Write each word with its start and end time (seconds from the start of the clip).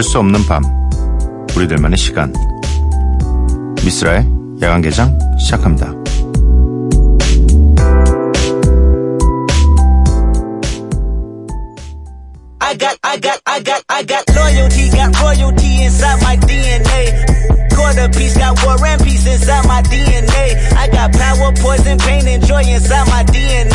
잠들 0.00 0.02
수 0.02 0.18
없는 0.18 0.46
밤 0.46 0.62
우리들만의 1.54 1.98
시간 1.98 2.32
미스라의 3.84 4.26
야간 4.62 4.80
개장 4.80 5.18
시작합니다. 5.38 5.92
I 12.60 12.76
got, 12.78 12.98
I 13.02 13.20
got, 13.20 13.40
I 13.46 13.62
got, 13.62 13.84
I 13.88 14.02
got 14.04 14.24
loyalty, 14.30 14.90
got 14.90 15.20
royalty 15.20 15.82
inside 15.82 16.22
my 16.22 16.36
DNA. 16.36 17.70
Quarter 17.74 18.08
piece, 18.10 18.36
got 18.38 18.56
war 18.64 18.76
and 18.86 19.02
peace 19.02 19.26
inside 19.26 19.66
my 19.66 19.82
DNA. 19.82 20.72
I 20.76 20.88
got 20.88 21.12
power, 21.12 21.52
poison, 21.60 21.98
pain, 21.98 22.26
and 22.26 22.46
joy 22.46 22.62
inside 22.62 23.06
my 23.08 23.24
DNA. 23.24 23.69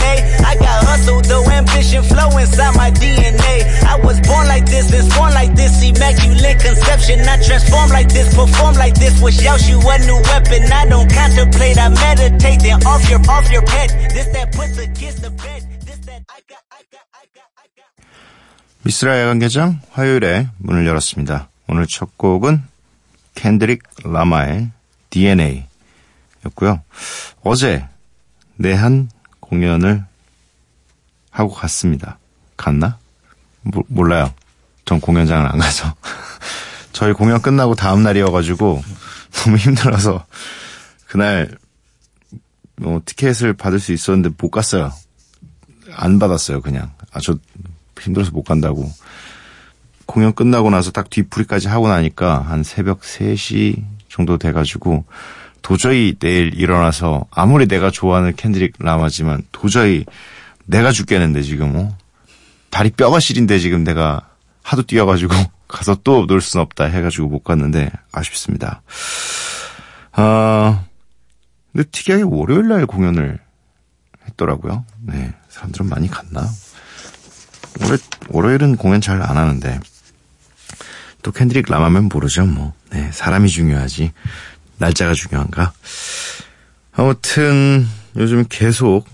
Ambition, 1.86 2.04
flow 2.04 2.38
inside 2.38 2.76
my 2.76 2.90
DNA. 2.92 3.84
I 3.86 3.96
was 3.98 4.20
born 4.22 4.48
like 4.48 4.66
this 4.66 4.92
and 4.92 5.08
born 5.14 5.34
like 5.34 5.56
this, 5.56 5.84
immaculate 5.84 6.60
conception. 6.60 7.20
I 7.22 7.38
transform 7.44 7.90
like 7.92 8.10
this, 8.10 8.34
perform 8.34 8.76
like 8.76 8.96
this. 8.96 9.22
Was 9.22 9.38
you 9.42 9.78
a 9.78 9.98
new 10.00 10.20
weapon. 10.26 10.64
I 10.72 10.86
don't 10.90 11.12
contemplate, 11.12 11.78
I 11.78 11.90
meditate. 11.90 12.62
Then 12.62 12.82
off 12.86 13.10
your, 13.10 13.20
off 13.30 13.52
your 13.52 13.62
head. 13.70 13.90
This 14.10 14.28
that 14.34 14.52
puts 14.54 14.78
against 14.80 15.22
the 15.22 15.30
bed. 15.30 15.62
This 15.86 16.00
that 16.06 16.24
I 16.30 16.42
got, 16.50 16.64
I 16.72 16.82
got, 16.90 17.06
I 17.14 17.26
got, 17.34 17.50
I 17.58 17.68
got. 17.78 17.90
미스라 18.82 19.22
야간 19.22 19.40
개장 19.40 19.80
화요일에 19.92 20.48
문을 20.58 20.88
열었습니다. 20.88 21.50
오늘 21.68 21.86
첫 21.88 22.18
곡은 22.18 22.64
캔드릭 23.36 23.84
라마의 24.04 24.70
DNA 25.12 25.66
였고요. 26.46 26.82
어제 27.44 27.86
내한 28.58 29.10
공연을 29.40 30.04
하고 31.36 31.54
갔습니다. 31.54 32.18
갔나? 32.56 32.98
모, 33.62 33.84
몰라요. 33.88 34.34
전 34.86 35.02
공연장을 35.02 35.46
안 35.46 35.60
가서. 35.60 35.94
저희 36.94 37.12
공연 37.12 37.42
끝나고 37.42 37.76
다음 37.76 38.04
날이어가지고 38.04 38.82
너무 39.32 39.58
힘들어서 39.58 40.26
그날 41.08 41.58
뭐 42.78 43.02
티켓을 43.04 43.54
받을 43.54 43.82
수 43.82 43.92
있었는데 43.92 44.36
못 44.38 44.50
갔어요. 44.50 44.94
안 45.94 46.20
받았어요, 46.20 46.62
그냥. 46.62 46.92
아, 47.12 47.20
저 47.20 47.38
힘들어서 48.00 48.32
못 48.32 48.44
간다고. 48.44 48.90
공연 50.06 50.34
끝나고 50.34 50.70
나서 50.70 50.92
딱 50.92 51.10
뒤풀이까지 51.10 51.68
하고 51.68 51.90
나니까 51.90 52.40
한 52.40 52.64
새벽 52.64 53.02
3시 53.02 53.84
정도 54.08 54.38
돼가지고 54.38 55.04
도저히 55.62 56.16
내일 56.18 56.54
일어나서 56.58 57.26
아무리 57.32 57.68
내가 57.68 57.92
좋아하는 57.92 58.36
캔드릭 58.36 58.76
라마지만 58.80 59.44
도저히 59.52 60.06
내가 60.66 60.92
죽겠는데 60.92 61.42
지금 61.44 61.76
어? 61.76 61.98
다리 62.70 62.90
뼈가 62.90 63.20
시린데 63.20 63.60
지금 63.60 63.84
내가 63.84 64.30
하도 64.64 64.84
뛰어가지고 64.84 65.34
가서 65.68 65.96
또놀 66.04 66.42
수는 66.42 66.64
없다 66.64 66.86
해가지고 66.86 67.28
못 67.28 67.44
갔는데 67.44 67.92
아쉽습니다. 68.12 68.82
아 70.12 70.86
근데 71.74 71.88
특이하게 71.92 72.24
월요일 72.24 72.68
날 72.68 72.86
공연을 72.86 73.40
했더라고요. 74.28 74.86
네 75.02 75.34
사람들은 75.50 75.90
많이 75.90 76.10
갔나? 76.10 76.48
월요, 77.82 77.98
월요일은 78.30 78.78
공연 78.78 79.02
잘 79.02 79.22
안 79.22 79.38
하는데 79.38 79.80
또 81.22 81.32
켄드릭 81.32 81.70
라마면 81.70 82.06
모르죠 82.06 82.46
뭐. 82.46 82.74
네, 82.92 83.12
사람이 83.12 83.50
중요하지 83.50 84.14
날짜가 84.78 85.14
중요한가? 85.16 85.74
아무튼 86.94 87.88
요즘 88.16 88.46
계속 88.48 89.08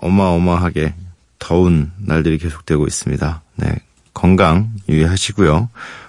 어마어마하게 0.00 0.94
더운 1.38 1.92
날들이 1.98 2.38
계속되고 2.38 2.86
있습니다. 2.86 3.42
네, 3.56 3.76
건강 4.14 4.70
유의하시고요. 4.88 5.68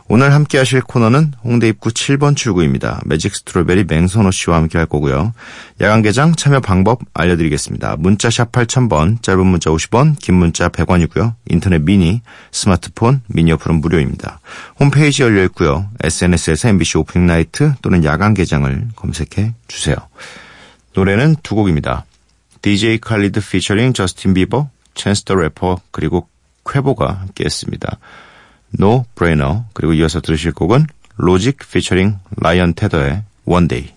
오늘 0.10 0.34
함께 0.34 0.58
하실 0.58 0.80
코너는 0.82 1.34
홍대 1.44 1.68
입구 1.68 1.90
7번 1.90 2.38
출구입니다. 2.38 3.02
매직 3.06 3.36
스트로베리 3.36 3.84
맹선호 3.84 4.32
씨와 4.32 4.56
함께 4.56 4.78
할 4.78 4.88
거고요. 4.88 5.34
야간 5.82 6.02
개장 6.02 6.34
참여 6.34 6.62
방법 6.62 7.02
알려드리겠습니다. 7.14 7.98
문자 7.98 8.30
샵 8.30 8.54
8000번, 8.54 9.22
짧은 9.22 9.46
문자 9.46 9.70
50원, 9.70 10.18
긴 10.18 10.36
문자 10.36 10.70
100원이고요. 10.70 11.34
인터넷 11.50 11.82
미니, 11.82 12.22
스마트폰, 12.54 13.22
미니 13.28 13.52
어플은 13.52 13.82
무료입니다. 13.82 14.40
홈페이지 14.80 15.24
열려 15.24 15.44
있고요. 15.46 15.90
SNS에서 16.02 16.70
MBC 16.70 17.00
Opening 17.00 17.28
Night 17.28 17.74
또는 17.82 18.06
야간 18.06 18.34
개장을 18.34 18.88
검색해 18.96 19.56
주세요. 19.68 19.98
노래는 20.94 21.36
두 21.44 21.56
곡입니다. 21.56 22.06
DJ 22.68 23.00
칼리드 23.00 23.40
피처링 23.40 23.94
저스틴 23.94 24.34
비버, 24.34 24.70
챈스 24.94 25.24
더 25.24 25.36
래퍼 25.36 25.80
그리고 25.90 26.28
퀘이보가 26.70 27.14
함께했습니다. 27.14 27.98
No 28.78 29.06
Brainer 29.16 29.62
그리고 29.72 29.94
이어서 29.94 30.20
들으실 30.20 30.52
곡은 30.52 30.86
로직 31.16 31.60
피처링 31.72 32.20
라이언 32.36 32.74
테더의 32.74 33.24
Day. 33.70 33.94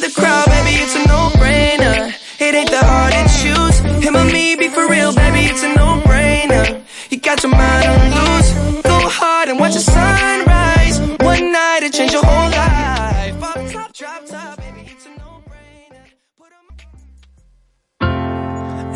The 0.00 0.12
the 0.92 1.04
no-brainer. 1.08 2.12
It 2.40 2.54
ain't 2.54 2.72
a 2.72 2.84
no-brainer. 2.84 3.04
You 7.14 7.20
got 7.20 7.44
your 7.44 7.52
mind 7.52 7.88
on 7.88 8.10
loose. 8.10 8.82
Go 8.82 8.98
hard 9.08 9.48
and 9.48 9.60
watch 9.60 9.74
the 9.74 9.78
sunrise. 9.78 10.98
One 11.20 11.52
night 11.52 11.84
it 11.84 11.92
change 11.92 12.10
your 12.10 12.24
whole 12.24 12.50
life. 12.50 13.36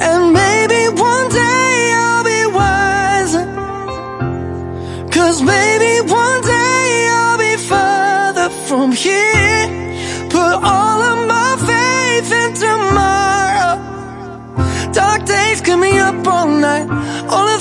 And 0.08 0.32
maybe 0.32 0.80
one 1.00 1.28
day 1.28 1.92
I'll 1.94 2.24
be 2.24 2.40
wiser. 2.58 3.44
Cause 5.12 5.40
maybe 5.40 6.10
one 6.10 6.40
day 6.42 7.08
I'll 7.12 7.38
be 7.38 7.56
further 7.70 8.48
from 8.66 8.90
here. 8.90 9.68
Put 10.28 10.54
all 10.74 11.00
of 11.10 11.18
my 11.28 11.50
faith 11.70 12.32
in 12.32 12.52
tomorrow. 12.64 13.78
Dark 14.92 15.24
days 15.24 15.60
keep 15.60 15.78
me 15.78 16.00
up 16.00 16.26
all 16.26 16.48
night. 16.48 16.88
Only 17.30 17.52
thing 17.52 17.57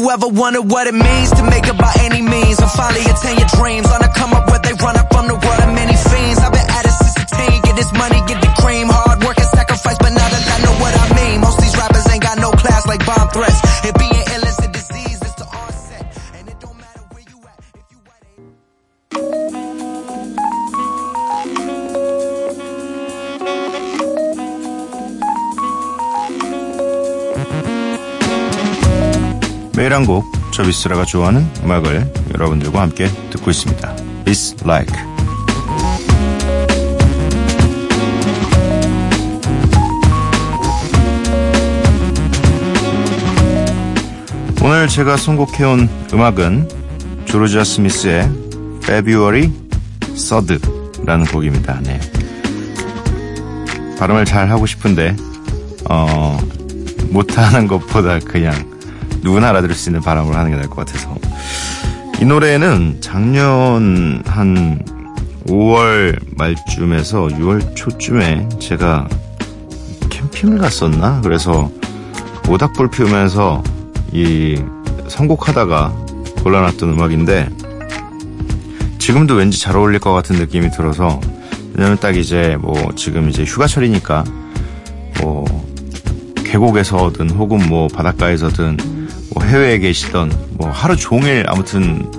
You 0.00 0.08
ever 0.08 0.28
wonder 0.28 0.62
what 0.62 0.86
it 0.86 0.94
means 0.94 1.30
to 1.36 1.42
make 1.44 1.68
it 1.68 1.76
by 1.76 1.92
any 2.00 2.22
means 2.22 2.58
and 2.58 2.70
finally 2.72 3.04
attain 3.04 3.36
your 3.36 3.52
dreams? 3.52 3.84
On 3.92 4.00
the 4.00 4.08
come 4.16 4.32
up 4.32 4.48
where 4.48 4.58
they 4.58 4.72
run 4.80 4.96
up 4.96 5.12
from 5.12 5.28
the 5.28 5.36
world 5.36 5.60
of 5.60 5.74
many 5.76 5.92
fiends. 5.92 6.40
I've 6.40 6.56
been 6.56 6.64
at 6.64 6.88
it 6.88 6.96
since 7.04 7.20
a 7.20 7.26
teen. 7.36 7.60
Get 7.60 7.76
this 7.76 7.92
money, 7.92 8.16
get 8.24 8.40
the 8.40 8.48
cream. 8.64 8.88
Hard 8.88 9.20
work 9.20 9.36
and 9.36 9.50
sacrifice, 9.52 9.98
but 10.00 10.16
매일 29.80 29.94
한 29.94 30.04
곡, 30.04 30.30
저 30.52 30.62
미스라가 30.62 31.06
좋아하는 31.06 31.48
음악을 31.64 32.12
여러분들과 32.34 32.82
함께 32.82 33.08
듣고 33.30 33.50
있습니다. 33.50 33.96
It's 34.26 34.62
Like. 34.62 34.94
오늘 44.62 44.86
제가 44.86 45.16
선곡해온 45.16 45.88
음악은 46.12 46.68
조르지아 47.24 47.64
스미스의 47.64 48.30
February 48.82 49.50
3rd 50.14 51.06
라는 51.06 51.24
곡입니다. 51.24 51.80
네. 51.80 51.98
발음을 53.98 54.26
잘 54.26 54.50
하고 54.50 54.66
싶은데, 54.66 55.16
어, 55.88 56.38
못하는 57.08 57.66
것보다 57.66 58.18
그냥 58.18 58.69
누구나 59.22 59.50
알아들을 59.50 59.74
수 59.74 59.90
있는 59.90 60.00
발음을 60.00 60.34
하는 60.34 60.50
게 60.50 60.56
나을 60.56 60.68
것 60.68 60.86
같아서. 60.86 61.14
이 62.20 62.24
노래는 62.24 62.98
작년 63.00 64.22
한 64.26 64.82
5월 65.46 66.18
말쯤에서 66.36 67.28
6월 67.28 67.74
초쯤에 67.74 68.48
제가 68.58 69.08
캠핑을 70.10 70.58
갔었나? 70.58 71.20
그래서 71.22 71.70
모닥불 72.46 72.90
피우면서 72.90 73.62
이 74.12 74.60
선곡하다가 75.08 75.92
골라놨던 76.42 76.90
음악인데 76.90 77.48
지금도 78.98 79.34
왠지 79.34 79.60
잘 79.60 79.76
어울릴 79.76 79.98
것 79.98 80.12
같은 80.12 80.36
느낌이 80.36 80.70
들어서 80.70 81.20
왜냐면 81.74 81.98
딱 81.98 82.16
이제 82.16 82.56
뭐 82.60 82.92
지금 82.96 83.28
이제 83.28 83.44
휴가철이니까 83.44 84.24
뭐 85.22 85.44
계곡에서든 86.44 87.30
혹은 87.30 87.68
뭐 87.68 87.88
바닷가에서든 87.88 88.99
뭐 89.34 89.44
해외에 89.44 89.78
계시던 89.78 90.32
뭐 90.54 90.70
하루 90.70 90.96
종일 90.96 91.44
아무튼 91.48 92.10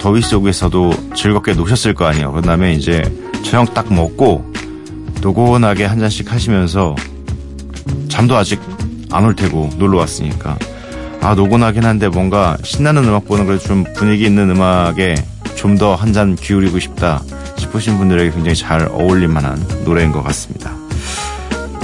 더위 0.00 0.20
속에서도 0.22 0.92
즐겁게 1.14 1.54
노셨을 1.54 1.94
거 1.94 2.06
아니에요. 2.06 2.32
그 2.32 2.42
다음에 2.42 2.72
이제 2.74 3.02
저녁 3.44 3.74
딱 3.74 3.92
먹고 3.92 4.44
노곤하게 5.20 5.84
한 5.84 5.98
잔씩 5.98 6.32
하시면서 6.32 6.94
잠도 8.08 8.36
아직 8.36 8.60
안 9.10 9.24
올 9.24 9.34
테고 9.34 9.70
놀러 9.78 9.98
왔으니까 9.98 10.56
아 11.20 11.34
노곤하긴 11.34 11.84
한데 11.84 12.08
뭔가 12.08 12.56
신나는 12.62 13.04
음악보다는 13.04 13.46
그래도 13.46 13.64
좀 13.64 13.84
분위기 13.96 14.24
있는 14.24 14.50
음악에 14.50 15.14
좀 15.56 15.76
더 15.78 15.96
한 15.96 16.12
잔 16.12 16.36
기울이고 16.36 16.78
싶다 16.78 17.22
싶으신 17.56 17.98
분들에게 17.98 18.30
굉장히 18.30 18.54
잘 18.54 18.82
어울릴 18.92 19.26
만한 19.28 19.60
노래인 19.84 20.12
것 20.12 20.22
같습니다. 20.22 20.70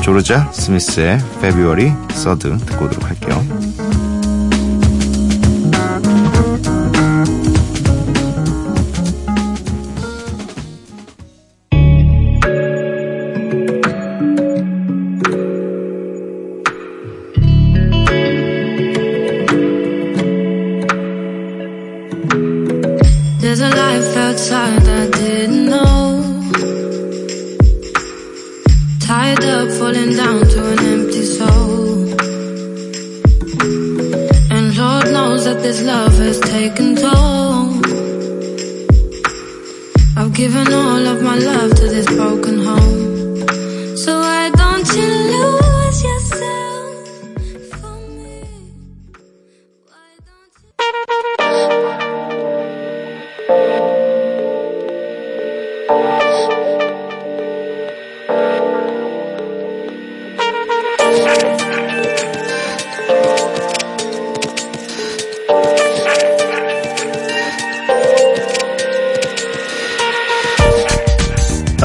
조르자 0.03 0.51
스미스의 0.53 1.19
February 1.39 1.93
3rd 2.11 2.65
듣고 2.67 2.85
오도록 2.85 3.09
할게요. 3.09 3.45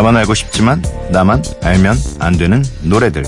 나만 0.09 0.21
알고 0.21 0.33
싶지만 0.33 0.83
나만 1.11 1.43
알면 1.61 1.95
안 2.17 2.35
되는 2.35 2.63
노래들. 2.81 3.23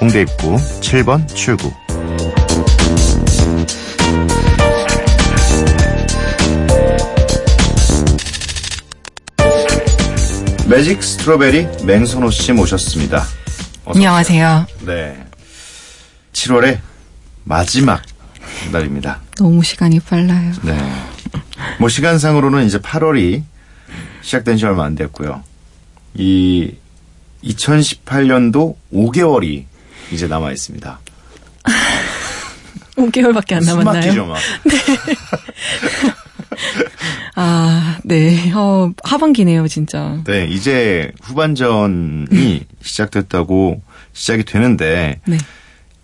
홍대 0.00 0.22
입구 0.22 0.56
7번 0.56 1.32
출구. 1.32 1.72
매직 10.68 11.04
스트로베리 11.04 11.84
맹선호 11.84 12.32
씨 12.32 12.52
모셨습니다. 12.52 13.22
안녕하세요. 13.86 14.66
네. 14.86 15.24
7월의 16.32 16.80
마지막 17.44 18.02
날입니다. 18.72 19.20
너무 19.36 19.62
시간이 19.62 20.00
빨라요. 20.00 20.52
네. 20.62 20.76
뭐 21.78 21.88
시간상으로는 21.88 22.66
이제 22.66 22.78
8월이 22.78 23.44
시작된 24.22 24.56
지 24.56 24.66
얼마 24.66 24.84
안 24.84 24.96
됐고요. 24.96 25.44
이 26.14 26.74
2018년도 27.44 28.76
5개월이 28.92 29.64
이제 30.12 30.26
남아 30.26 30.52
있습니다. 30.52 31.00
5개월밖에 32.96 33.54
안 33.56 33.62
남았나요? 33.62 34.26
막. 34.26 34.38
아, 37.36 37.98
네. 38.04 38.52
어, 38.52 38.92
하반기네요, 39.02 39.66
진짜. 39.66 40.22
네, 40.24 40.46
이제 40.46 41.10
후반전이 41.22 42.64
시작됐다고 42.80 43.82
시작이 44.12 44.44
되는데 44.44 45.20
네. 45.26 45.36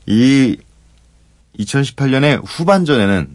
이 0.07 0.57
2018년의 1.59 2.43
후반전에는 2.45 3.29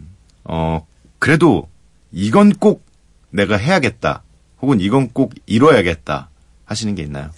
어 0.44 0.86
그래도 1.18 1.68
이건 2.12 2.52
꼭 2.52 2.84
내가 3.30 3.56
해야겠다. 3.56 4.22
혹은 4.60 4.80
이건 4.80 5.10
꼭 5.12 5.32
이뤄야겠다 5.46 6.28
하시는 6.66 6.94
게 6.94 7.02
있나요? 7.02 7.30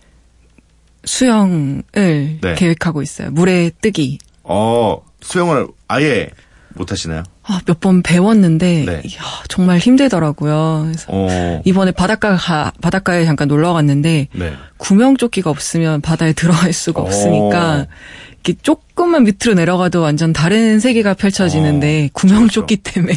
수영을 1.05 1.83
네. 1.95 2.55
계획하고 2.57 3.03
있어요. 3.03 3.31
물에 3.31 3.71
뜨기. 3.81 4.19
어, 4.43 5.01
수영을 5.21 5.69
아예 5.89 6.31
못 6.75 6.91
하시나요? 6.93 7.23
아, 7.45 7.61
몇 7.67 7.81
번 7.81 8.03
배웠는데 8.03 8.85
네. 8.85 9.03
이야, 9.05 9.21
정말 9.49 9.79
힘들더라고요. 9.79 10.83
그래서 10.87 11.07
어, 11.09 11.63
이번에 11.65 11.93
바닷가 11.93 12.37
가, 12.37 12.73
바닷가에 12.81 13.25
잠깐 13.25 13.49
놀러 13.49 13.73
갔는데 13.73 14.29
네. 14.33 14.53
구명조끼가 14.77 15.49
없으면 15.51 16.01
바다에 16.03 16.33
들어갈 16.35 16.73
수가 16.73 17.01
어. 17.01 17.05
없으니까 17.07 17.87
이렇게 18.45 18.55
조금만 18.63 19.25
밑으로 19.25 19.55
내려가도 19.55 20.01
완전 20.03 20.33
다른 20.33 20.79
세계가 20.79 21.15
펼쳐지는데 21.15 22.07
어, 22.07 22.09
구명조끼 22.13 22.77
때문에 22.77 23.15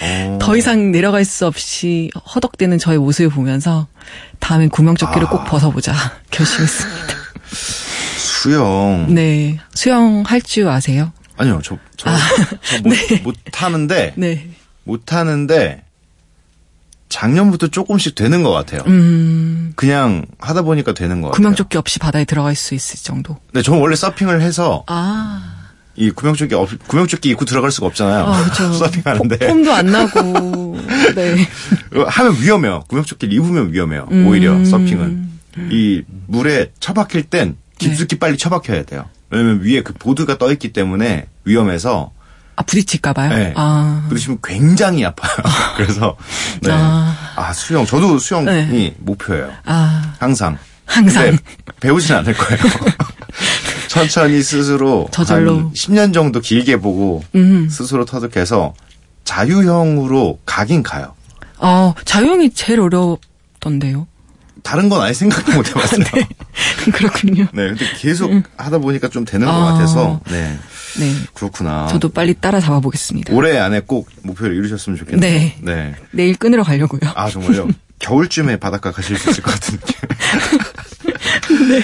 어. 0.00 0.38
더 0.40 0.56
이상 0.56 0.90
내려갈 0.90 1.24
수 1.24 1.46
없이 1.46 2.10
허덕대는 2.34 2.78
저의 2.78 2.98
모습을 2.98 3.30
보면서 3.30 3.86
다음엔 4.40 4.68
구명조끼를 4.70 5.26
아. 5.26 5.30
꼭 5.30 5.44
벗어보자 5.44 5.94
결심했습니다. 6.30 7.14
수영. 8.16 9.06
네. 9.14 9.58
수영 9.72 10.22
할 10.26 10.40
줄 10.42 10.68
아세요? 10.68 11.12
아니요, 11.36 11.60
저, 11.64 11.76
저, 11.96 12.10
저 12.62 12.82
못, 12.82 12.94
못 13.24 13.34
하는데, 13.54 14.12
네. 14.16 14.48
못 14.84 15.12
하는데, 15.12 15.82
작년부터 17.08 17.68
조금씩 17.68 18.14
되는 18.14 18.42
것 18.42 18.50
같아요. 18.50 18.82
음, 18.86 19.72
그냥 19.76 20.26
하다 20.40 20.62
보니까 20.62 20.94
되는 20.94 21.20
것 21.20 21.28
같아요. 21.28 21.36
구명조끼 21.36 21.78
없이 21.78 21.98
바다에 21.98 22.24
들어갈 22.24 22.54
수 22.54 22.74
있을 22.74 22.98
정도. 23.02 23.38
근데 23.52 23.62
저는 23.62 23.80
원래 23.80 23.96
서핑을 23.96 24.42
해서, 24.42 24.84
아, 24.86 25.63
이 25.96 26.10
구명조끼 26.10 26.54
없, 26.54 26.70
구명조끼 26.88 27.30
입고 27.30 27.44
들어갈 27.44 27.70
수가 27.70 27.86
없잖아요. 27.86 28.24
아, 28.26 28.42
그렇죠. 28.44 28.72
서핑하는데. 28.72 29.38
폼- 29.38 29.48
폼도 29.48 29.72
안 29.72 29.86
나고. 29.86 30.76
네. 31.14 31.46
하면 32.08 32.36
위험해요. 32.40 32.84
구명조끼를 32.88 33.32
입으면 33.34 33.72
위험해요. 33.72 34.08
음. 34.10 34.26
오히려 34.26 34.64
서핑은. 34.64 35.28
이 35.70 36.02
물에 36.26 36.72
처박힐 36.80 37.24
땐 37.24 37.56
깊숙이 37.78 38.18
빨리 38.18 38.36
처박혀야 38.36 38.82
돼요. 38.84 39.08
왜냐면 39.30 39.60
위에 39.62 39.82
그 39.82 39.92
보드가 39.92 40.36
떠 40.38 40.50
있기 40.52 40.72
때문에 40.72 41.26
위험해서 41.44 42.12
아, 42.56 42.62
부딪힐까봐요? 42.62 43.28
네. 43.36 43.52
아. 43.56 44.04
부딪히면 44.08 44.38
굉장히 44.42 45.04
아파요. 45.04 45.32
그래서 45.76 46.16
네. 46.62 46.70
아. 46.72 47.16
아. 47.36 47.52
수영 47.52 47.86
저도 47.86 48.18
수영이 48.18 48.46
네. 48.46 48.94
목표예요. 48.98 49.52
아, 49.64 50.14
항상. 50.18 50.58
항상. 50.86 51.36
배우진 51.80 52.14
않을 52.16 52.34
거예요. 52.34 52.62
천천히 53.98 54.42
스스로 54.42 55.08
저절로. 55.12 55.56
한 55.58 55.72
10년 55.72 56.12
정도 56.12 56.40
길게 56.40 56.78
보고 56.78 57.22
음. 57.36 57.68
스스로 57.70 58.04
터득해서 58.04 58.74
자유형으로 59.22 60.40
가긴 60.44 60.82
가요. 60.82 61.14
어, 61.58 61.94
자유형이 62.04 62.50
제일 62.54 62.80
어렵던데요. 62.80 64.08
다른 64.64 64.88
건 64.88 65.00
아예 65.02 65.12
생각도 65.12 65.52
못 65.52 65.68
해봤어요. 65.70 66.04
네. 66.14 66.28
그렇군요. 66.92 67.46
근데 67.54 67.74
계속 67.98 68.32
하다 68.56 68.78
보니까 68.78 69.08
좀 69.08 69.24
되는 69.24 69.46
것 69.46 69.52
아. 69.52 69.72
같아서, 69.74 70.20
네. 70.28 70.58
네. 70.98 71.14
그렇구나. 71.34 71.86
저도 71.88 72.08
빨리 72.08 72.34
따라잡아 72.34 72.80
보겠습니다. 72.80 73.32
올해 73.32 73.58
안에 73.58 73.80
꼭 73.80 74.08
목표를 74.22 74.56
이루셨으면 74.56 74.98
좋겠네요. 74.98 75.20
네. 75.20 75.56
네. 75.60 75.94
내일 76.10 76.34
끊으러 76.36 76.62
가려고요. 76.64 77.12
아, 77.14 77.28
정말요? 77.28 77.68
겨울쯤에 78.00 78.56
바닷가 78.56 78.90
가실 78.90 79.16
수 79.18 79.30
있을 79.30 79.42
것 79.42 79.52
같은 79.52 79.78
느낌. 79.78 79.94
네. 81.68 81.82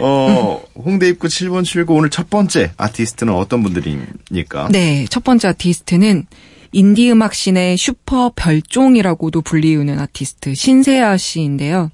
어, 0.00 0.62
홍대 0.74 1.08
입구 1.08 1.28
7번 1.28 1.64
출구 1.64 1.94
오늘 1.94 2.10
첫 2.10 2.30
번째 2.30 2.72
아티스트는 2.76 3.32
어떤 3.32 3.62
분들입니까? 3.62 4.68
네, 4.70 5.06
첫 5.08 5.24
번째 5.24 5.48
아티스트는 5.48 6.26
인디 6.72 7.10
음악 7.10 7.34
씬의 7.34 7.76
슈퍼 7.76 8.32
별종이라고도 8.34 9.40
불리우는 9.40 9.98
아티스트 9.98 10.54
신세하 10.54 11.16
씨인데요. 11.16 11.90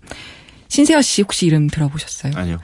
신세하 0.68 1.02
씨 1.02 1.22
혹시 1.22 1.46
이름 1.46 1.68
들어보셨어요? 1.68 2.32
아니요. 2.34 2.58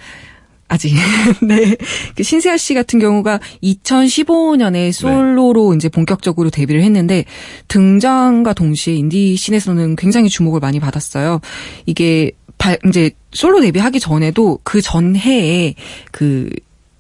아직. 0.69 0.95
네. 1.43 1.77
그 2.15 2.23
신세아 2.23 2.57
씨 2.57 2.75
같은 2.75 2.99
경우가 2.99 3.41
2015년에 3.63 4.93
솔로로 4.93 5.75
이제 5.75 5.89
본격적으로 5.89 6.51
데뷔를 6.51 6.83
했는데 6.83 7.25
등장과 7.69 8.53
동시에 8.53 8.95
인디 8.95 9.35
씬에서는 9.37 9.97
굉장히 9.97 10.29
주목을 10.29 10.61
많이 10.61 10.79
받았어요. 10.79 11.41
이게 11.87 12.33
발, 12.59 12.79
이제 12.89 13.11
솔로 13.33 13.61
데뷔하기 13.61 14.01
전에도 14.01 14.59
그 14.63 14.81
전해에 14.81 15.75
그 16.13 16.51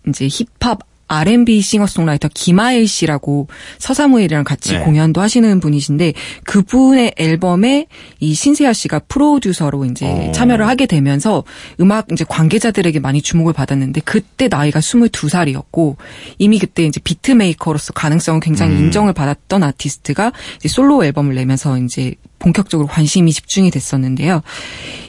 이제 0.06 0.28
힙합 0.28 0.80
R&B 1.08 1.62
싱어송라이터 1.62 2.28
김하일 2.34 2.86
씨라고 2.86 3.48
서사무엘이랑 3.78 4.44
같이 4.44 4.74
네. 4.74 4.80
공연도 4.80 5.22
하시는 5.22 5.58
분이신데 5.58 6.12
그분의 6.44 7.14
앨범에 7.16 7.86
이 8.20 8.34
신세아 8.34 8.74
씨가 8.74 9.00
프로듀서로 9.08 9.86
이제 9.86 10.06
어. 10.06 10.32
참여를 10.32 10.68
하게 10.68 10.86
되면서 10.86 11.44
음악 11.80 12.08
이제 12.12 12.24
관계자들에게 12.28 13.00
많이 13.00 13.22
주목을 13.22 13.54
받았는데 13.54 14.02
그때 14.02 14.48
나이가 14.48 14.80
22살이었고 14.80 15.96
이미 16.36 16.58
그때 16.58 16.84
이제 16.84 17.00
비트 17.02 17.32
메이커로서 17.32 17.94
가능성은 17.94 18.40
굉장히 18.40 18.76
음. 18.76 18.84
인정을 18.84 19.14
받았던 19.14 19.62
아티스트가 19.62 20.32
이제 20.56 20.68
솔로 20.68 21.04
앨범을 21.04 21.34
내면서 21.34 21.78
이제 21.78 22.14
본격적으로 22.38 22.88
관심이 22.88 23.32
집중이 23.32 23.70
됐었는데요. 23.70 24.42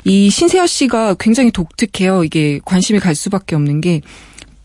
이 0.05 0.29
신세하 0.29 0.67
씨가 0.67 1.15
굉장히 1.19 1.51
독특해요. 1.51 2.23
이게 2.23 2.59
관심이 2.65 2.99
갈 2.99 3.15
수밖에 3.15 3.55
없는 3.55 3.81
게 3.81 4.01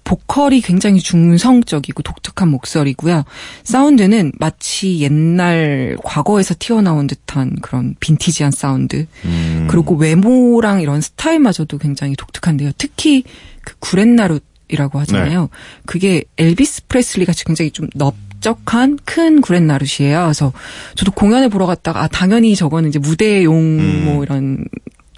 보컬이 0.04 0.60
굉장히 0.60 1.00
중성적이고 1.00 2.02
독특한 2.02 2.48
목소리고요. 2.50 3.24
사운드는 3.64 4.32
마치 4.38 5.00
옛날 5.00 5.96
과거에서 6.04 6.54
튀어나온 6.58 7.06
듯한 7.06 7.56
그런 7.62 7.94
빈티지한 8.00 8.52
사운드. 8.52 9.06
음. 9.24 9.66
그리고 9.70 9.96
외모랑 9.96 10.82
이런 10.82 11.00
스타일마저도 11.00 11.78
굉장히 11.78 12.14
독특한데요. 12.16 12.72
특히 12.76 13.24
그 13.62 13.76
구렛나룻이라고 13.78 15.00
하잖아요. 15.00 15.48
그게 15.86 16.22
엘비스 16.36 16.86
프레슬리 16.86 17.24
같이 17.24 17.44
굉장히 17.44 17.70
좀 17.70 17.88
넓 17.94 18.14
적한 18.44 18.98
큰 19.06 19.40
구렛나룻이에요. 19.40 20.24
그래서 20.24 20.52
저도 20.96 21.12
공연을 21.12 21.48
보러 21.48 21.64
갔다가 21.64 22.02
아 22.02 22.08
당연히 22.08 22.54
저거는 22.54 22.90
이제 22.90 22.98
무대용 22.98 23.56
음. 23.56 24.02
뭐 24.04 24.22
이런 24.22 24.66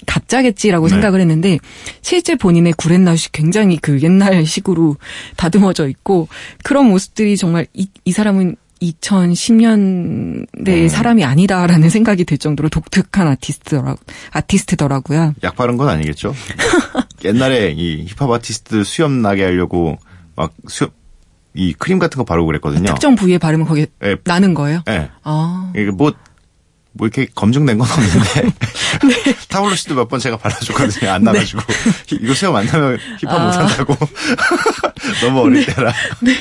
가짜겠지라고 0.06 0.86
네. 0.86 0.90
생각을 0.90 1.20
했는데 1.20 1.58
실제 2.02 2.36
본인의 2.36 2.74
구렛나룻이 2.74 3.30
굉장히 3.32 3.78
그 3.78 4.00
옛날식으로 4.00 4.96
다듬어져 5.36 5.88
있고 5.88 6.28
그런 6.62 6.86
모습들이 6.86 7.36
정말 7.36 7.66
이, 7.74 7.88
이 8.04 8.12
사람은 8.12 8.54
2010년대의 8.80 10.68
음. 10.68 10.88
사람이 10.88 11.24
아니다라는 11.24 11.90
생각이 11.90 12.24
들 12.24 12.38
정도로 12.38 12.68
독특한 12.68 13.26
아티스트더라, 13.26 13.96
아티스트더라고요. 14.30 15.34
약 15.42 15.56
바른 15.56 15.76
건 15.76 15.88
아니겠죠? 15.88 16.32
옛날에 17.24 17.72
이 17.76 18.06
힙합 18.06 18.30
아티스트 18.30 18.84
수염 18.84 19.20
나게 19.20 19.42
하려고 19.42 19.98
막 20.36 20.52
수염 20.68 20.90
이 21.56 21.72
크림 21.72 21.98
같은 21.98 22.18
거 22.18 22.24
바르고 22.24 22.46
그랬거든요. 22.46 22.86
특정 22.86 23.14
부위에 23.16 23.38
바르면 23.38 23.66
거기에 23.66 23.86
예. 24.04 24.16
나는 24.24 24.54
거예요? 24.54 24.82
예. 24.88 25.10
아. 25.24 25.72
이게 25.74 25.90
뭐, 25.90 26.12
뭐 26.92 27.06
이렇게 27.06 27.26
검증된 27.34 27.78
건 27.78 27.88
없는데. 27.90 28.42
네. 29.06 29.34
타블로 29.48 29.74
씨도 29.74 29.94
몇 29.94 30.08
번 30.08 30.18
제가 30.20 30.36
발라줬거든요. 30.38 31.10
안 31.10 31.22
나가지고. 31.22 31.60
이거 32.22 32.34
수염 32.34 32.54
안 32.56 32.66
나면 32.66 32.98
힙합 33.20 33.40
아. 33.40 33.44
못한다고. 33.46 33.96
너무 35.22 35.40
어릴 35.40 35.66
때라. 35.66 35.92
네. 36.22 36.34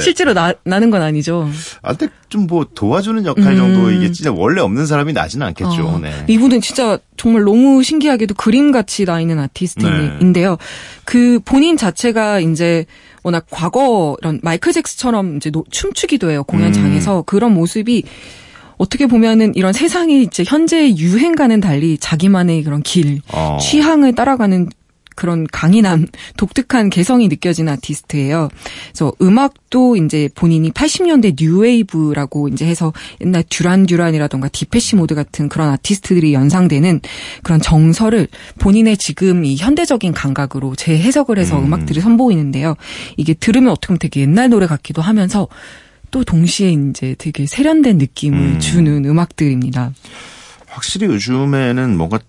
실제로 0.00 0.34
나, 0.34 0.52
나는 0.64 0.90
건 0.90 1.02
아니죠. 1.02 1.48
아, 1.82 1.94
근데 1.94 2.12
좀 2.28 2.46
뭐 2.48 2.66
도와주는 2.74 3.26
역할 3.26 3.56
정도 3.56 3.90
이게 3.90 4.10
진짜 4.12 4.30
원래 4.32 4.60
없는 4.60 4.86
사람이 4.86 5.12
나지는 5.12 5.46
않겠죠. 5.48 5.80
음. 5.80 5.86
어, 5.86 5.98
네. 5.98 6.24
이분은 6.28 6.60
진짜 6.60 6.98
정말 7.16 7.42
너무 7.44 7.82
신기하게도 7.82 8.34
그림같이 8.34 9.04
나 9.04 9.20
있는 9.20 9.38
아티스트인데요. 9.38 10.50
네. 10.50 10.56
그 11.04 11.40
본인 11.44 11.76
자체가 11.76 12.40
이제 12.40 12.86
워낙 13.22 13.46
과거 13.50 14.16
이런 14.20 14.40
마이클 14.42 14.72
잭스처럼 14.72 15.36
이제 15.36 15.50
노- 15.50 15.64
춤추기도 15.70 16.30
해요. 16.30 16.44
공연장에서 16.44 17.22
그런 17.22 17.54
모습이 17.54 18.04
어떻게 18.76 19.06
보면은 19.06 19.54
이런 19.56 19.72
세상이 19.72 20.22
이제 20.22 20.44
현재 20.46 20.94
유행과는 20.96 21.60
달리 21.60 21.98
자기만의 21.98 22.62
그런 22.62 22.82
길, 22.82 23.20
어. 23.32 23.58
취향을 23.60 24.14
따라가는 24.14 24.68
그런 25.18 25.48
강인한 25.50 26.06
독특한 26.36 26.90
개성이 26.90 27.26
느껴지는 27.26 27.72
아티스트예요. 27.72 28.50
그래서 28.92 29.12
음악도 29.20 29.96
이제 29.96 30.28
본인이 30.32 30.70
80년대 30.70 31.34
뉴웨이브라고 31.36 32.46
이제 32.46 32.64
해서 32.64 32.92
옛날 33.20 33.42
듀란 33.48 33.84
듀란이라던가 33.84 34.46
디페시 34.46 34.94
모드 34.94 35.16
같은 35.16 35.48
그런 35.48 35.70
아티스트들이 35.70 36.34
연상되는 36.34 37.00
그런 37.42 37.60
정서를 37.60 38.28
본인의 38.60 38.96
지금 38.96 39.44
이 39.44 39.56
현대적인 39.56 40.12
감각으로 40.12 40.76
재해석을 40.76 41.36
해서 41.36 41.58
음. 41.58 41.74
악들을 41.74 42.00
선보이는데요. 42.00 42.76
이게 43.16 43.34
들으면 43.34 43.72
어떻게 43.72 43.88
보면 43.88 43.98
되게 43.98 44.20
옛날 44.20 44.50
노래 44.50 44.68
같기도 44.68 45.02
하면서 45.02 45.48
또 46.12 46.22
동시에 46.22 46.70
이제 46.70 47.16
되게 47.18 47.44
세련된 47.44 47.98
느낌을 47.98 48.38
음. 48.38 48.60
주는 48.60 49.04
음악들입니다. 49.04 49.92
확실히 50.68 51.08
요즘에는 51.08 51.96
뭔가 51.96 52.20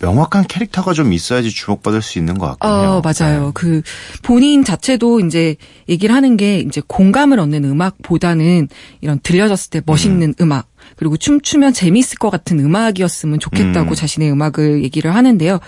명확한 0.00 0.46
캐릭터가 0.48 0.94
좀 0.94 1.12
있어야지 1.12 1.50
주목받을 1.50 2.00
수 2.00 2.18
있는 2.18 2.38
것 2.38 2.46
같긴 2.46 2.70
해요. 2.70 2.90
어, 2.90 3.02
맞아요. 3.02 3.52
그 3.54 3.82
본인 4.22 4.64
자체도 4.64 5.20
이제 5.20 5.56
얘기를 5.88 6.14
하는 6.14 6.36
게 6.36 6.60
이제 6.60 6.80
공감을 6.86 7.38
얻는 7.38 7.64
음악보다는 7.64 8.68
이런 9.02 9.20
들려졌을 9.22 9.70
때 9.70 9.82
멋있는 9.84 10.34
음. 10.40 10.52
악 10.52 10.68
그리고 10.96 11.16
춤추면 11.16 11.74
재밌을 11.74 12.18
것 12.18 12.30
같은 12.30 12.58
음악이었으면 12.58 13.38
좋겠다고 13.38 13.90
음. 13.90 13.94
자신의 13.94 14.32
음악을 14.32 14.82
얘기를 14.82 15.14
하는데요. 15.14 15.60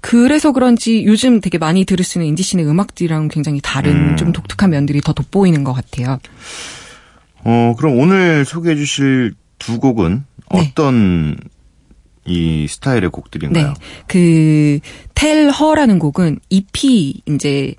그래서 0.00 0.52
그런지 0.52 1.04
요즘 1.04 1.40
되게 1.40 1.58
많이 1.58 1.84
들을 1.84 2.04
수 2.04 2.18
있는 2.18 2.28
인디씬의 2.30 2.66
음악들이랑 2.66 3.28
굉장히 3.28 3.60
다른 3.62 4.10
음. 4.10 4.16
좀 4.16 4.32
독특한 4.32 4.70
면들이 4.70 5.00
더 5.00 5.12
돋보이는 5.12 5.62
것 5.62 5.72
같아요. 5.72 6.18
어, 7.44 7.74
그럼 7.78 7.98
오늘 7.98 8.44
소개해 8.44 8.74
주실 8.74 9.34
두 9.58 9.78
곡은 9.78 10.24
네. 10.52 10.72
어떤 10.72 11.36
이 12.26 12.66
스타일의 12.68 13.10
곡들인가요? 13.10 13.66
네. 13.68 13.74
그, 14.06 14.78
Tell 15.14 15.50
Her라는 15.50 15.98
곡은 15.98 16.40
EP, 16.50 17.22
이제, 17.26 17.74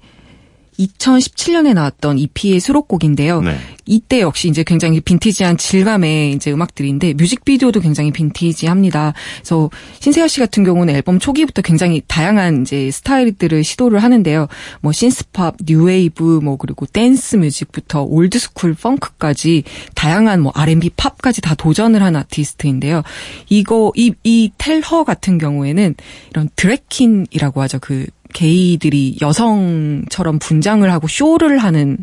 2017년에 0.88 1.74
나왔던 1.74 2.18
EP의 2.18 2.60
수록곡인데요. 2.60 3.42
네. 3.42 3.58
이때 3.86 4.22
역시 4.22 4.48
이제 4.48 4.64
굉장히 4.64 5.02
빈티지한 5.02 5.58
질감의 5.58 6.34
이제 6.34 6.52
음악들인데 6.52 7.14
뮤직비디오도 7.14 7.82
굉장히 7.82 8.12
빈티지합니다. 8.12 9.14
그래서 9.38 9.70
신세하 10.00 10.28
씨 10.28 10.40
같은 10.40 10.64
경우는 10.64 10.96
앨범 10.96 11.20
초기부터 11.20 11.62
굉장히 11.62 12.02
다양한 12.08 12.62
이제 12.62 12.90
스타일들을 12.92 13.64
시도를 13.64 14.00
하는데요. 14.00 14.48
뭐 14.82 14.92
신스팝, 14.92 15.58
뉴웨이브, 15.66 16.40
뭐 16.44 16.58
그리고 16.58 16.86
댄스 16.86 17.36
뮤직부터 17.38 18.04
올드스쿨 18.04 18.76
펑크까지 18.76 19.64
다양한 19.96 20.42
뭐 20.42 20.52
R&B 20.56 20.92
팝까지 20.92 21.42
다 21.42 21.56
도전을 21.56 22.02
한 22.02 22.16
아티스트인데요. 22.16 23.04
이거 23.50 23.92
이 23.96 24.12
이 24.24 24.52
텔허 24.58 25.04
같은 25.04 25.38
경우에는 25.38 25.96
이런 26.30 26.50
드래킨이라고 26.56 27.62
하죠. 27.62 27.80
그 27.80 28.08
게이들이 28.34 29.18
여성처럼 29.22 30.40
분장을 30.40 30.90
하고 30.92 31.08
쇼를 31.08 31.58
하는 31.58 31.98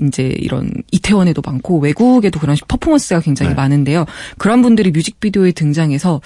이제 0.00 0.34
이런 0.38 0.72
이태원에도 0.90 1.42
많고 1.44 1.78
외국에도 1.78 2.40
그런 2.40 2.56
퍼포먼스가 2.66 3.20
굉장히 3.20 3.50
네. 3.50 3.54
많은데요. 3.54 4.06
그런 4.38 4.62
분들이 4.62 4.90
뮤직비디오에 4.90 5.52
등장해서 5.52 6.22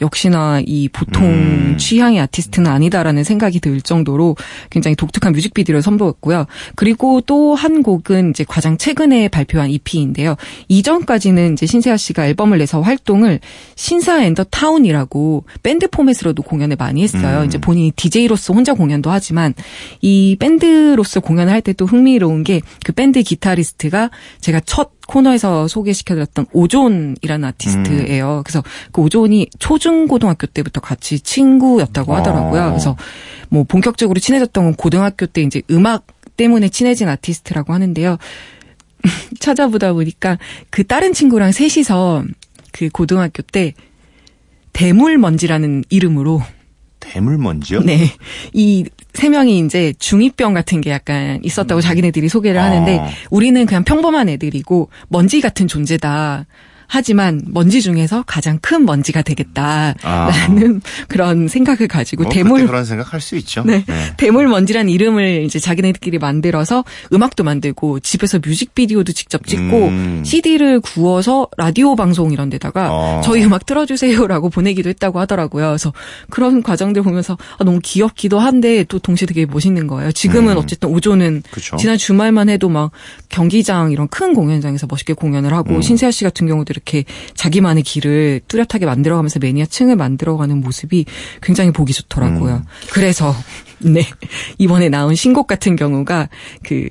역시나 0.00 0.62
이 0.64 0.88
보통 0.88 1.26
음. 1.26 1.76
취향의 1.78 2.18
아티스트는 2.20 2.70
아니다라는 2.70 3.22
생각이 3.22 3.60
들 3.60 3.82
정도로 3.82 4.36
굉장히 4.70 4.96
독특한 4.96 5.32
뮤직비디오를 5.32 5.82
선보였고요. 5.82 6.46
그리고 6.74 7.20
또 7.20 7.54
한 7.54 7.82
곡은 7.82 8.30
이제 8.30 8.42
가장 8.48 8.78
최근에 8.78 9.28
발표한 9.28 9.68
EP인데요. 9.68 10.36
이전까지는 10.68 11.52
이제 11.52 11.66
신세하 11.66 11.98
씨가 11.98 12.26
앨범을 12.26 12.56
내서 12.56 12.80
활동을 12.80 13.38
신세하 13.76 14.22
and 14.24 14.44
the 14.44 14.69
Town이라고 14.69 15.44
밴드 15.62 15.88
포맷으로도 15.88 16.42
공연을 16.42 16.76
많이 16.76 17.02
했어요. 17.02 17.40
음. 17.40 17.44
이제 17.46 17.58
본인이 17.58 17.92
DJ로서 17.94 18.54
혼자 18.54 18.72
공연 18.72 18.89
도 19.02 19.10
하지만 19.10 19.54
이 20.00 20.36
밴드로서 20.38 21.20
공연을 21.20 21.52
할 21.52 21.60
때 21.62 21.72
또 21.72 21.86
흥미로운 21.86 22.42
게 22.44 22.60
그 22.84 22.92
밴드 22.92 23.22
기타리스트가 23.22 24.10
제가 24.40 24.60
첫 24.66 24.90
코너에서 25.06 25.68
소개시켜드렸던 25.68 26.46
오존이라는 26.52 27.44
아티스트예요. 27.48 28.42
그래서 28.44 28.62
그 28.92 29.00
오존이 29.02 29.48
초중고등학교 29.58 30.46
때부터 30.46 30.80
같이 30.80 31.20
친구였다고 31.20 32.14
하더라고요. 32.16 32.62
어. 32.62 32.68
그래서 32.70 32.96
뭐 33.48 33.64
본격적으로 33.64 34.20
친해졌던 34.20 34.64
건 34.64 34.74
고등학교 34.74 35.26
때 35.26 35.42
이제 35.42 35.62
음악 35.70 36.06
때문에 36.36 36.68
친해진 36.68 37.08
아티스트라고 37.08 37.72
하는데요. 37.72 38.18
찾아보다 39.40 39.92
보니까 39.92 40.38
그 40.70 40.84
다른 40.86 41.12
친구랑 41.12 41.52
셋이서 41.52 42.24
그 42.72 42.88
고등학교 42.90 43.42
때 43.42 43.74
대물먼지라는 44.72 45.84
이름으로 45.90 46.42
대물먼지요? 47.00 47.80
네. 47.80 48.12
이 48.52 48.84
세 49.14 49.28
명이 49.28 49.58
이제 49.60 49.92
중2병 49.98 50.54
같은 50.54 50.80
게 50.80 50.90
약간 50.90 51.40
있었다고 51.42 51.80
자기네들이 51.80 52.28
소개를 52.28 52.60
하는데 52.62 52.98
아. 52.98 53.08
우리는 53.30 53.66
그냥 53.66 53.84
평범한 53.84 54.28
애들이고 54.28 54.88
먼지 55.08 55.40
같은 55.40 55.66
존재다. 55.66 56.46
하지만 56.92 57.40
먼지 57.46 57.80
중에서 57.80 58.24
가장 58.26 58.58
큰 58.60 58.84
먼지가 58.84 59.22
되겠다라는 59.22 60.82
그런 61.08 61.46
생각을 61.46 61.86
가지고 61.86 62.24
뭐 62.24 62.32
대물 62.32 62.66
그런 62.66 62.84
생각 62.84 63.12
할 63.14 63.20
수 63.20 63.36
있죠. 63.36 63.62
네. 63.66 63.84
대물 64.16 64.48
먼지란 64.48 64.88
이름을 64.88 65.42
이제 65.44 65.58
자기네들끼리 65.58 66.18
만들어서 66.18 66.84
음악도 67.12 67.44
만들고 67.44 68.00
집에서 68.00 68.38
뮤직 68.38 68.74
비디오도 68.74 69.12
직접 69.12 69.46
찍고 69.46 69.88
음. 69.88 70.22
CD를 70.24 70.80
구워서 70.80 71.48
라디오 71.58 71.94
방송 71.96 72.32
이런 72.32 72.48
데다가 72.48 72.88
어. 72.90 73.20
저희 73.22 73.44
음악 73.44 73.66
틀어 73.66 73.84
주세요라고 73.84 74.48
보내기도 74.50 74.88
했다고 74.88 75.20
하더라고요. 75.20 75.66
그래서 75.68 75.92
그런 76.30 76.62
과정들 76.62 77.02
보면서 77.02 77.36
아, 77.58 77.64
너무 77.64 77.78
귀엽기도 77.82 78.38
한데 78.38 78.84
또 78.84 78.98
동시에 78.98 79.26
되게 79.26 79.44
멋있는 79.44 79.86
거예요. 79.86 80.12
지금은 80.12 80.56
어쨌든 80.56 80.88
오조는 80.88 81.42
그쵸. 81.50 81.76
지난 81.76 81.98
주말만 81.98 82.48
해도 82.48 82.68
막 82.70 82.90
경기장 83.28 83.92
이런 83.92 84.08
큰 84.08 84.34
공연장에서 84.34 84.86
멋있게 84.88 85.12
공연을 85.12 85.52
하고 85.52 85.74
음. 85.76 85.82
신세아 85.82 86.10
씨 86.10 86.24
같은 86.24 86.46
경우도 86.46 86.72
이렇게 86.80 87.04
자기만의 87.34 87.82
길을 87.82 88.40
뚜렷하게 88.48 88.86
만들어가면서 88.86 89.38
매니아층을 89.38 89.96
만들어가는 89.96 90.60
모습이 90.60 91.04
굉장히 91.42 91.70
보기 91.72 91.92
좋더라고요. 91.92 92.54
음. 92.56 92.64
그래서 92.92 93.34
네 93.78 94.04
이번에 94.58 94.88
나온 94.88 95.14
신곡 95.14 95.46
같은 95.46 95.76
경우가 95.76 96.28
그 96.62 96.88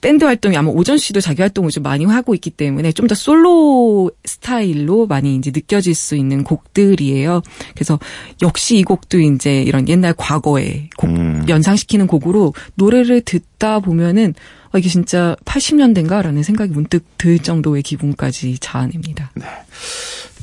밴드 0.00 0.24
활동이 0.24 0.56
아마 0.56 0.70
오전 0.70 0.96
씨도 0.98 1.20
자기 1.20 1.42
활동을 1.42 1.70
좀 1.70 1.82
많이 1.82 2.04
하고 2.04 2.34
있기 2.34 2.50
때문에 2.50 2.92
좀 2.92 3.06
더 3.06 3.14
솔로 3.14 4.10
스타일로 4.24 5.06
많이 5.06 5.34
이제 5.36 5.50
느껴질 5.52 5.94
수 5.94 6.16
있는 6.16 6.44
곡들이에요. 6.44 7.42
그래서 7.74 7.98
역시 8.42 8.76
이 8.78 8.82
곡도 8.84 9.18
이제 9.20 9.62
이런 9.62 9.88
옛날 9.88 10.14
과거의 10.16 10.90
곡 10.96 11.10
음. 11.10 11.44
연상시키는 11.48 12.06
곡으로 12.06 12.54
노래를 12.76 13.20
듣다 13.22 13.80
보면은 13.80 14.34
아, 14.72 14.78
이게 14.78 14.88
진짜 14.88 15.36
80년대인가라는 15.44 16.42
생각이 16.44 16.72
문득 16.72 17.04
들 17.18 17.38
정도의 17.40 17.82
기분까지 17.82 18.58
자아냅니다. 18.60 19.32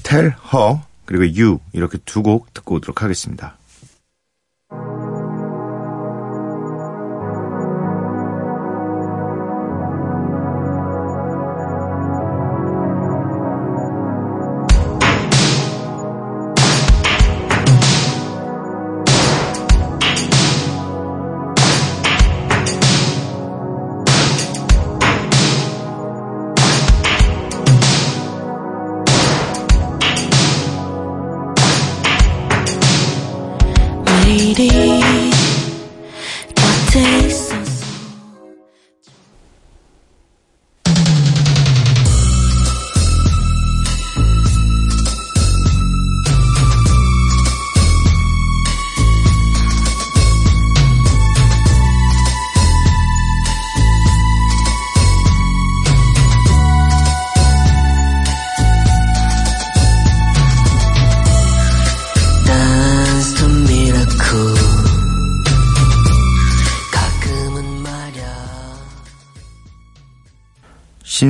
Tell 0.03 0.33
Her 0.53 0.79
그리고 1.05 1.23
You 1.23 1.59
이렇게 1.73 1.97
두 2.05 2.21
곡 2.21 2.53
듣고 2.53 2.75
오도록 2.75 3.01
하겠습니다. 3.03 3.56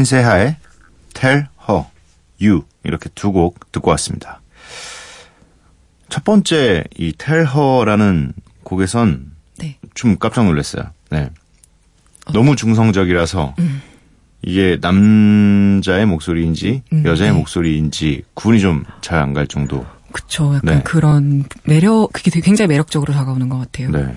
신세하의 0.02 0.58
Tell 1.14 1.48
Her 1.68 1.86
You 2.42 2.64
이렇게 2.84 3.10
두 3.16 3.32
곡 3.32 3.72
듣고 3.72 3.90
왔습니다. 3.92 4.42
첫 6.10 6.24
번째 6.24 6.84
이 6.98 7.12
Tell 7.14 7.48
Her라는 7.48 8.34
곡에선 8.64 9.32
네. 9.58 9.78
좀 9.96 10.18
깜짝 10.18 10.46
놀랐어요. 10.46 10.84
네. 11.10 11.30
너무 12.34 12.56
중성적이라서 12.56 13.56
이게 14.44 14.78
남자의 14.82 16.06
목소리인지 16.06 16.84
음, 16.94 17.04
여자의 17.06 17.32
네. 17.32 17.38
목소리인지 17.38 18.24
구분이 18.36 18.60
좀 18.62 18.84
잘 19.02 19.20
안 19.20 19.34
갈 19.34 19.48
정도. 19.48 19.86
그쵸. 20.12 20.56
약간 20.56 20.76
네. 20.78 20.84
그런 20.84 21.44
매력, 21.64 22.12
그게 22.14 22.30
되게 22.32 22.46
굉장히 22.46 22.68
매력적으로 22.70 23.14
다가오는 23.14 23.50
것 23.50 23.58
같아요. 23.58 23.90
네. 23.92 24.16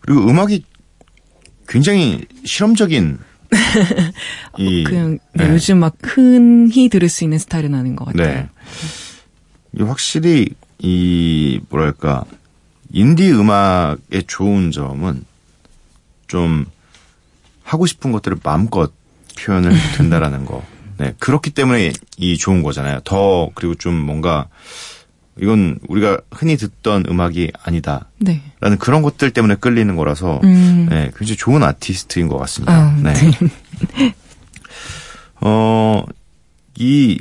그리고 0.00 0.28
음악이 0.28 0.64
굉장히 1.68 2.24
실험적인 2.44 3.18
이 4.58 4.84
그냥 4.84 5.18
네, 5.34 5.46
네. 5.46 5.52
요즘 5.52 5.78
막 5.78 5.96
흔히 6.02 6.88
들을 6.88 7.08
수 7.08 7.24
있는 7.24 7.38
스타일은 7.38 7.74
아닌 7.74 7.96
것 7.96 8.06
같아요. 8.06 8.26
네. 8.26 8.48
이 9.78 9.82
확실히 9.82 10.48
이 10.78 11.60
뭐랄까 11.68 12.24
인디 12.92 13.30
음악의 13.30 14.24
좋은 14.26 14.70
점은 14.70 15.24
좀 16.26 16.66
하고 17.62 17.86
싶은 17.86 18.12
것들을 18.12 18.38
마음껏 18.42 18.92
표현을 19.38 19.72
된다라는 19.96 20.44
거. 20.44 20.64
네. 20.98 21.14
그렇기 21.18 21.50
때문에 21.50 21.92
이 22.18 22.36
좋은 22.36 22.62
거잖아요. 22.62 23.00
더 23.04 23.50
그리고 23.54 23.74
좀 23.74 23.94
뭔가 23.94 24.48
이건 25.40 25.78
우리가 25.88 26.18
흔히 26.30 26.56
듣던 26.56 27.04
음악이 27.08 27.52
아니다. 27.62 28.08
네. 28.18 28.42
라는 28.60 28.78
그런 28.78 29.02
것들 29.02 29.30
때문에 29.30 29.54
끌리는 29.56 29.96
거라서 29.96 30.40
음. 30.44 30.86
네, 30.90 31.10
굉장히 31.16 31.36
좋은 31.36 31.62
아티스트인 31.62 32.28
것 32.28 32.36
같습니다. 32.38 32.72
아, 32.72 32.96
네. 33.02 33.12
네. 33.14 34.14
어, 35.40 36.04
이 36.76 37.18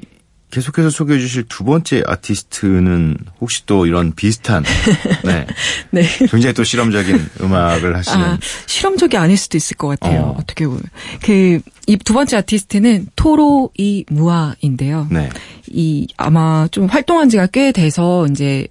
계속해서 0.51 0.89
소개해 0.89 1.19
주실 1.19 1.45
두 1.49 1.63
번째 1.63 2.03
아티스트는 2.05 3.17
혹시 3.39 3.65
또 3.65 3.85
이런 3.85 4.13
비슷한 4.13 4.63
네. 5.23 5.47
네. 5.89 6.03
굉장히 6.29 6.53
또 6.53 6.63
실험적인 6.63 7.29
음악을 7.41 7.95
하시는 7.95 8.19
아, 8.23 8.37
실험적이 8.67 9.17
아닐 9.17 9.37
수도 9.37 9.57
있을 9.57 9.77
것 9.77 9.87
같아요. 9.87 10.21
어. 10.21 10.29
어. 10.37 10.43
떻게 10.45 10.67
보면. 10.67 10.81
그, 11.23 11.59
이 11.87 11.97
두 12.11 12.13
번째 12.13 12.37
아티스트는 12.37 13.07
토로 13.15 13.69
이 13.77 14.03
무아인데요. 14.09 15.07
네. 15.09 15.29
이, 15.67 16.07
아마 16.17 16.67
좀 16.71 16.87
활동한 16.87 17.29
지가 17.29 17.47
꽤 17.47 17.71
돼서 17.71 18.27
이제, 18.29 18.67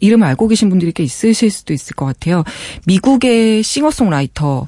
이름을 0.00 0.26
알고 0.26 0.48
계신 0.48 0.68
분들이 0.68 0.92
꽤 0.92 1.02
있으실 1.04 1.50
수도 1.50 1.72
있을 1.72 1.94
것 1.94 2.04
같아요. 2.04 2.44
미국의 2.86 3.62
싱어송라이터, 3.62 4.66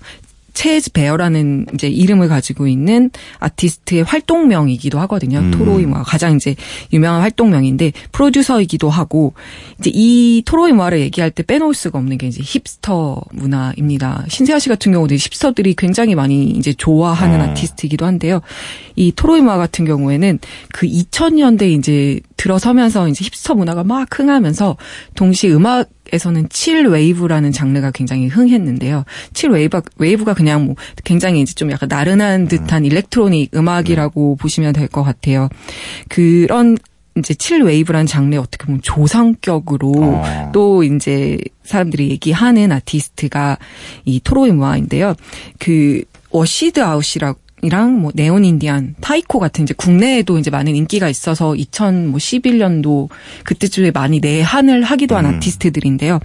채즈 0.55 0.93
베어라는 0.93 1.67
이제 1.75 1.89
이름을 1.89 2.29
가지고 2.29 2.67
있는 2.67 3.11
아티스트의 3.41 4.05
활동명이기도 4.05 4.99
하거든요. 5.01 5.41
음. 5.41 5.51
토로이모아 5.51 6.05
가장 6.05 6.37
이제 6.37 6.55
유명한 6.93 7.21
활동명인데 7.21 7.93
프로듀서이기도 8.13 8.89
하고 8.89 9.35
이제 9.79 9.91
이 9.93 10.43
토로이모아를 10.47 11.01
얘기할 11.01 11.31
때 11.31 11.43
빼놓을 11.43 11.75
수가 11.75 11.99
없는 11.99 12.17
게 12.19 12.29
이제 12.29 12.41
힙스터 12.43 13.21
문화입니다. 13.33 14.25
신세하 14.29 14.59
씨 14.61 14.69
같은 14.69 14.93
경우도 14.93 15.15
힙스터들이 15.17 15.75
굉장히 15.75 16.15
많이 16.15 16.47
이제 16.51 16.73
좋아하는 16.73 17.41
어. 17.41 17.45
아티스트이기도 17.45 18.07
한데요. 18.07 18.41
이 18.97 19.13
토로이모아 19.15 19.57
같은 19.57 19.85
경우에는 19.85 20.39
그 20.73 20.87
2000년대 20.87 21.71
이제 21.79 22.21
들어서면서 22.45 23.09
이제 23.09 23.25
힙스터 23.25 23.55
문화가 23.55 23.85
막 23.85 24.07
흥하면서 24.19 24.77
동시에 25.15 25.51
음악 25.53 25.89
에서는 26.13 26.51
chillwave라는 26.51 27.51
장르가 27.51 27.91
굉장히 27.91 28.29
흥했는데요. 28.29 29.05
chillwave 29.33 29.81
wave가 29.97 30.35
그냥 30.35 30.67
뭐 30.67 30.75
굉장히 31.03 31.41
이제 31.41 31.55
좀 31.55 31.71
약간 31.73 31.89
나른한 31.89 32.47
듯한 32.49 32.85
일렉트로닉 32.85 33.57
음악이라고 33.57 34.37
보시면 34.37 34.75
될 34.75 34.87
것 34.89 35.03
같아요. 35.03 35.49
그런 36.11 36.77
이제 37.17 37.33
chillwave라는 37.33 38.07
장르에 38.07 38.39
어떻게 38.39 38.67
보면 38.67 38.83
조상격으로 38.83 39.93
어. 39.97 40.51
또 40.53 40.85
이제 40.85 41.39
사람들이 41.65 42.11
얘기하는 42.11 42.71
아티스트가 42.71 43.57
이 44.05 44.21
토로이모아인데요. 44.21 45.15
그 45.59 46.03
워시드 46.31 46.81
아웃이라고 46.81 47.41
이랑 47.65 48.01
뭐 48.01 48.13
네온 48.15 48.45
인디안, 48.45 48.95
타이코 49.01 49.39
같은 49.39 49.65
이제 49.65 49.73
국내에도 49.75 50.39
이제 50.39 50.51
많은 50.51 50.77
인기가 50.77 51.09
있어서 51.09 51.53
2011년도 51.53 53.09
그때쯤에 53.45 53.91
많이 53.91 54.21
내한을 54.21 54.83
하기도 54.83 55.17
한 55.17 55.25
음. 55.25 55.35
아티스트들인데요. 55.35 56.21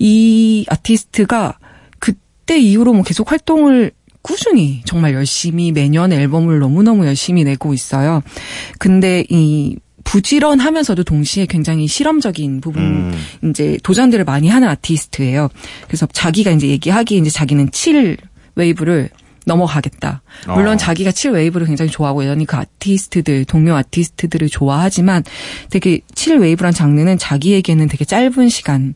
이 0.00 0.66
아티스트가 0.68 1.58
그때 2.00 2.58
이후로 2.58 2.92
뭐 2.92 3.02
계속 3.04 3.30
활동을 3.30 3.92
꾸준히 4.20 4.82
정말 4.84 5.14
열심히 5.14 5.70
매년 5.70 6.12
앨범을 6.12 6.58
너무너무 6.58 7.06
열심히 7.06 7.44
내고 7.44 7.72
있어요. 7.72 8.22
근데 8.78 9.24
이 9.28 9.76
부지런하면서도 10.02 11.04
동시에 11.04 11.46
굉장히 11.46 11.86
실험적인 11.86 12.60
부분 12.60 12.82
음. 12.82 13.50
이제 13.50 13.78
도전들을 13.82 14.24
많이 14.24 14.48
하는 14.48 14.68
아티스트예요. 14.68 15.50
그래서 15.86 16.06
자기가 16.10 16.50
이제 16.50 16.68
얘기하기에 16.68 17.18
이제 17.18 17.30
자기는 17.30 17.70
chillwave를 17.70 19.10
넘어가겠다. 19.46 20.22
물론 20.48 20.74
어. 20.74 20.76
자기가 20.76 21.12
chillwave를 21.12 21.66
굉장히 21.66 21.90
좋아하고 21.90 22.24
여전히 22.24 22.46
그 22.46 22.56
아티스트들, 22.56 23.44
동료 23.44 23.74
아티스트들을 23.76 24.48
좋아하지만 24.48 25.22
되게 25.70 26.00
chillwave란 26.14 26.72
장르는 26.72 27.18
자기에게는 27.18 27.88
되게 27.88 28.04
짧은 28.04 28.48
시간 28.48 28.94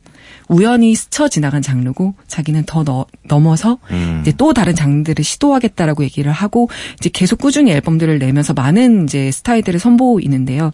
우연히 0.48 0.94
스쳐 0.94 1.28
지나간 1.28 1.60
장르고 1.62 2.14
자기는 2.26 2.64
더 2.66 2.82
너- 2.84 3.06
넘어서 3.24 3.78
음. 3.90 4.18
이제 4.22 4.32
또 4.36 4.52
다른 4.54 4.74
장르들을 4.74 5.22
시도하겠다라고 5.22 6.04
얘기를 6.04 6.32
하고 6.32 6.68
이제 6.98 7.10
계속 7.12 7.38
꾸준히 7.38 7.70
앨범들을 7.72 8.18
내면서 8.18 8.54
많은 8.54 9.04
이제 9.04 9.30
스타일들을 9.30 9.78
선보이는데요. 9.78 10.70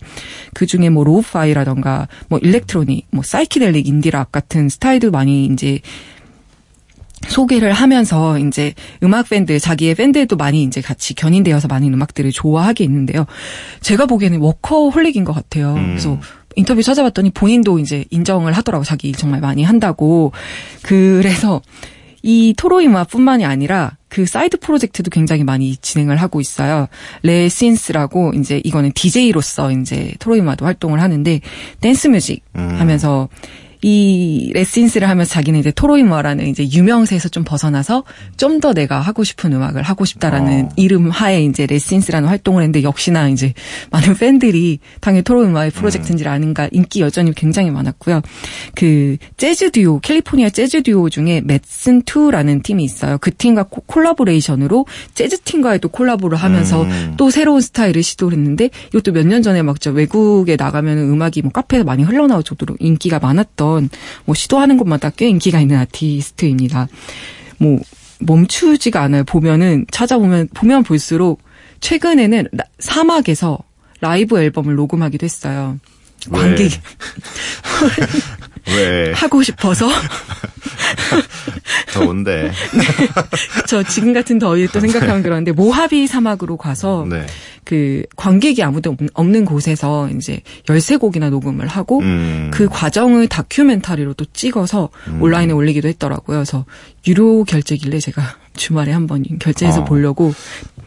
그 0.55 0.67
중에 0.67 0.91
뭐 0.91 1.03
lo-fi라던가 1.05 2.09
뭐 2.29 2.39
electronic, 2.41 3.07
뭐 3.11 3.23
psychedelic 3.25 3.87
indie 3.89 4.12
rock 4.12 4.31
같은 4.33 4.69
스타일도 4.69 5.11
많이 5.11 5.47
이제 5.47 5.81
소개를 7.29 7.73
하면서 7.73 8.39
이제 8.39 8.75
음악 9.03 9.29
밴드 9.29 9.59
자기의 9.59 9.95
밴드에도 9.95 10.37
많이 10.37 10.63
이제 10.63 10.81
같이 10.81 11.15
견인되어서 11.15 11.69
많은 11.69 11.93
음악들을 11.93 12.31
좋아하게 12.33 12.85
있는데요. 12.85 13.27
제가 13.81 14.07
보기에는 14.07 14.41
워커홀릭인 14.41 15.25
것 15.25 15.33
같아요. 15.33 15.75
음. 15.75 15.87
그래서 15.89 16.19
인터뷰 16.57 16.83
찾아봤더니 16.83 17.31
본인도 17.31 17.79
이제 17.79 18.05
인정을 18.11 18.53
하더라고 18.53 18.85
자기 18.85 19.09
일 19.09 19.15
정말 19.17 19.41
많이 19.41 19.65
한다고. 19.65 20.33
그래서 20.83 21.61
이 22.23 22.55
Toro 22.57 22.79
y 22.79 22.84
Moi뿐만이 22.84 23.45
아니라 23.45 23.99
그 24.09 24.25
side 24.25 24.59
project도 24.61 25.11
굉장히 25.11 25.45
많이 25.45 25.77
진행을 25.77 26.17
하고 26.17 26.41
있어요. 26.41 26.87
Les 27.23 27.53
Sins라고 27.53 28.33
이제 28.35 28.63
이거는 28.65 28.93
DJ로서 28.95 29.71
이제 29.73 30.15
Toro 30.21 30.38
y 30.38 30.43
Moi도 30.43 30.65
활동을 30.65 31.03
하는데 31.03 31.41
dance 31.81 32.09
music 32.09 32.43
음. 32.57 32.77
하면서 32.79 33.29
이 33.87 34.51
Les 34.55 34.70
Sins를 34.70 35.11
하면서 35.11 35.31
자기는 35.31 35.61
이제 35.61 35.71
Toro 35.71 35.92
y 35.92 35.98
Moi라는 35.98 36.47
이제 36.49 36.67
유명세에서 36.67 37.29
좀 37.29 37.45
벗어나서 37.45 38.05
좀 38.39 38.55
더 38.61 38.73
내가 38.73 39.01
하고 39.01 39.25
싶은 39.25 39.53
음악을 39.53 39.83
하고 39.83 40.05
싶다라는 40.07 40.65
어. 40.67 40.69
이름 40.77 41.11
하에 41.11 41.45
이제 41.45 41.67
Les 41.67 41.81
Sins라는 41.81 42.29
활동을 42.29 42.63
했는데 42.63 42.83
역시나 42.85 43.29
이제 43.29 43.53
많은 43.91 44.15
팬들이 44.15 44.79
당연히 45.01 45.23
토로이마의 45.25 45.73
프로젝트인지 45.73 46.27
아는가 46.27 46.69
인기 46.73 47.01
여전히 47.01 47.35
굉장히 47.35 47.71
많았고요. 47.73 48.23
그 48.77 49.17
재즈 49.37 49.73
듀오 49.73 49.99
캘리포니아 49.99 50.49
재즈 50.51 50.83
듀오 50.85 51.11
중에 51.11 51.43
맷슨 51.45 52.03
2라는 52.05 52.63
팀이 52.63 52.85
있어요. 52.85 53.19
그 53.21 53.35
팀과 53.35 53.65
코- 53.65 53.83
콜라보레이션으로 53.83 54.87
재즈 55.15 55.41
팀과의 55.41 55.81
또 55.81 55.89
콜라보를 55.89 56.39
하면서 56.39 56.83
음. 56.85 57.15
또 57.19 57.31
새로운 57.31 57.61
스타일을 57.61 58.03
시도를 58.05 58.39
했는데 58.39 58.71
이것도 58.91 59.13
몇 59.13 59.27
년 59.27 59.43
전에 59.43 59.61
막 59.63 59.81
저 59.81 59.91
외국에 59.91 60.55
나가면 60.57 60.97
음악이 60.99 61.43
뭐 61.43 61.51
카페에서 61.51 61.85
많이 61.85 62.05
흘러나올 62.05 62.45
정도로 62.45 62.77
인기가 62.79 63.19
많았던 63.19 63.74
뭐 64.25 64.35
시도하는 64.35 64.77
곳마다 64.77 65.11
꽤 65.11 65.29
인기가 65.29 65.61
있는 65.61 65.77
아티스트입니다. 65.79 66.89
뭐 67.59 67.79
멈추지가 68.21 69.03
않아요. 69.03 69.25
보면은 69.25 69.87
찾아보면 69.91 70.49
보면 70.55 70.83
볼수록 70.85 71.43
최근에는 71.81 72.49
라- 72.53 72.65
사막에서 72.79 73.59
라이브 74.01 74.39
앨범을 74.39 74.75
녹음하기도 74.75 75.25
했어요. 75.25 75.79
왜? 76.31 76.39
관객 76.41 76.71
왜 78.69 79.13
하고 79.13 79.43
싶어서 79.43 79.89
더운데? 81.93 82.51
저 83.69 83.83
지금 83.83 84.13
같은 84.13 84.39
더위 84.39 84.67
또 84.69 84.81
생각하면 84.81 85.23
그러는데 85.23 85.53
모하비 85.53 86.07
사막으로 86.07 86.57
가서 86.57 87.07
네. 87.09 87.27
그 87.65 88.03
관객이 88.17 88.63
아무도 88.63 88.91
없- 88.91 88.99
없는 89.15 89.45
곳에서 89.45 90.09
이제 90.11 90.41
13곡이나 90.67 91.31
녹음을 91.31 91.67
하고 91.67 92.01
음. 92.01 92.51
그 92.53 92.69
과정을 92.69 93.29
다큐멘터리로 93.29 94.15
또 94.15 94.25
찍어서 94.33 94.91
온라인에 95.21 95.53
올리기도 95.53 95.89
했더라고요. 95.89 96.39
그래서 96.39 96.65
유료 97.07 97.45
결제길래 97.45 98.01
제가 98.01 98.23
주말에 98.57 98.93
한번 98.93 99.25
결제해서 99.39 99.83
어. 99.83 99.85
보려고 99.85 100.35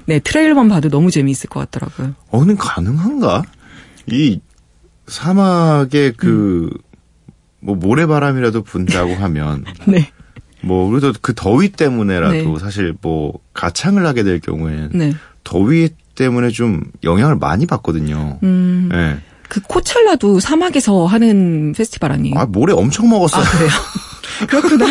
네 0.06 0.20
트레일러만 0.20 0.70
봐도 0.70 0.90
너무 0.90 1.12
재미있을 1.12 1.50
것 1.50 1.60
같더라고요. 1.62 2.14
어, 2.30 2.40
근데 2.40 2.56
가능한가? 2.58 3.44
이 4.08 4.40
사막에 5.08 6.12
그, 6.16 6.70
뭐 7.60 7.76
모래바람이라도 7.76 8.64
분다고 8.64 9.14
하면, 9.16 9.66
네, 9.86 10.12
뭐, 10.62 10.90
그래도 10.90 11.14
그 11.22 11.34
더위 11.36 11.70
때문에라도 11.70 12.34
네. 12.34 12.60
사실 12.60 12.96
뭐, 13.02 13.34
가창을 13.54 14.06
하게 14.06 14.24
될 14.24 14.40
경우에는 14.40 14.90
네. 14.94 15.14
더위 15.44 15.90
때문에 16.16 16.50
좀 16.50 16.84
영향을 17.04 17.36
많이 17.36 17.66
받거든요. 17.66 18.40
음, 18.44 18.90
예. 18.94 19.18
그 19.48 19.62
코첼라도 19.62 20.40
사막에서 20.40 21.06
하는 21.06 21.74
페스티벌 21.78 22.12
아니에요? 22.12 22.38
아, 22.38 22.46
모래 22.46 22.74
엄청 22.74 23.08
먹었어요. 23.10 23.42
아, 23.42 23.50
그래요? 23.50 23.70
그렇구나. 24.48 24.86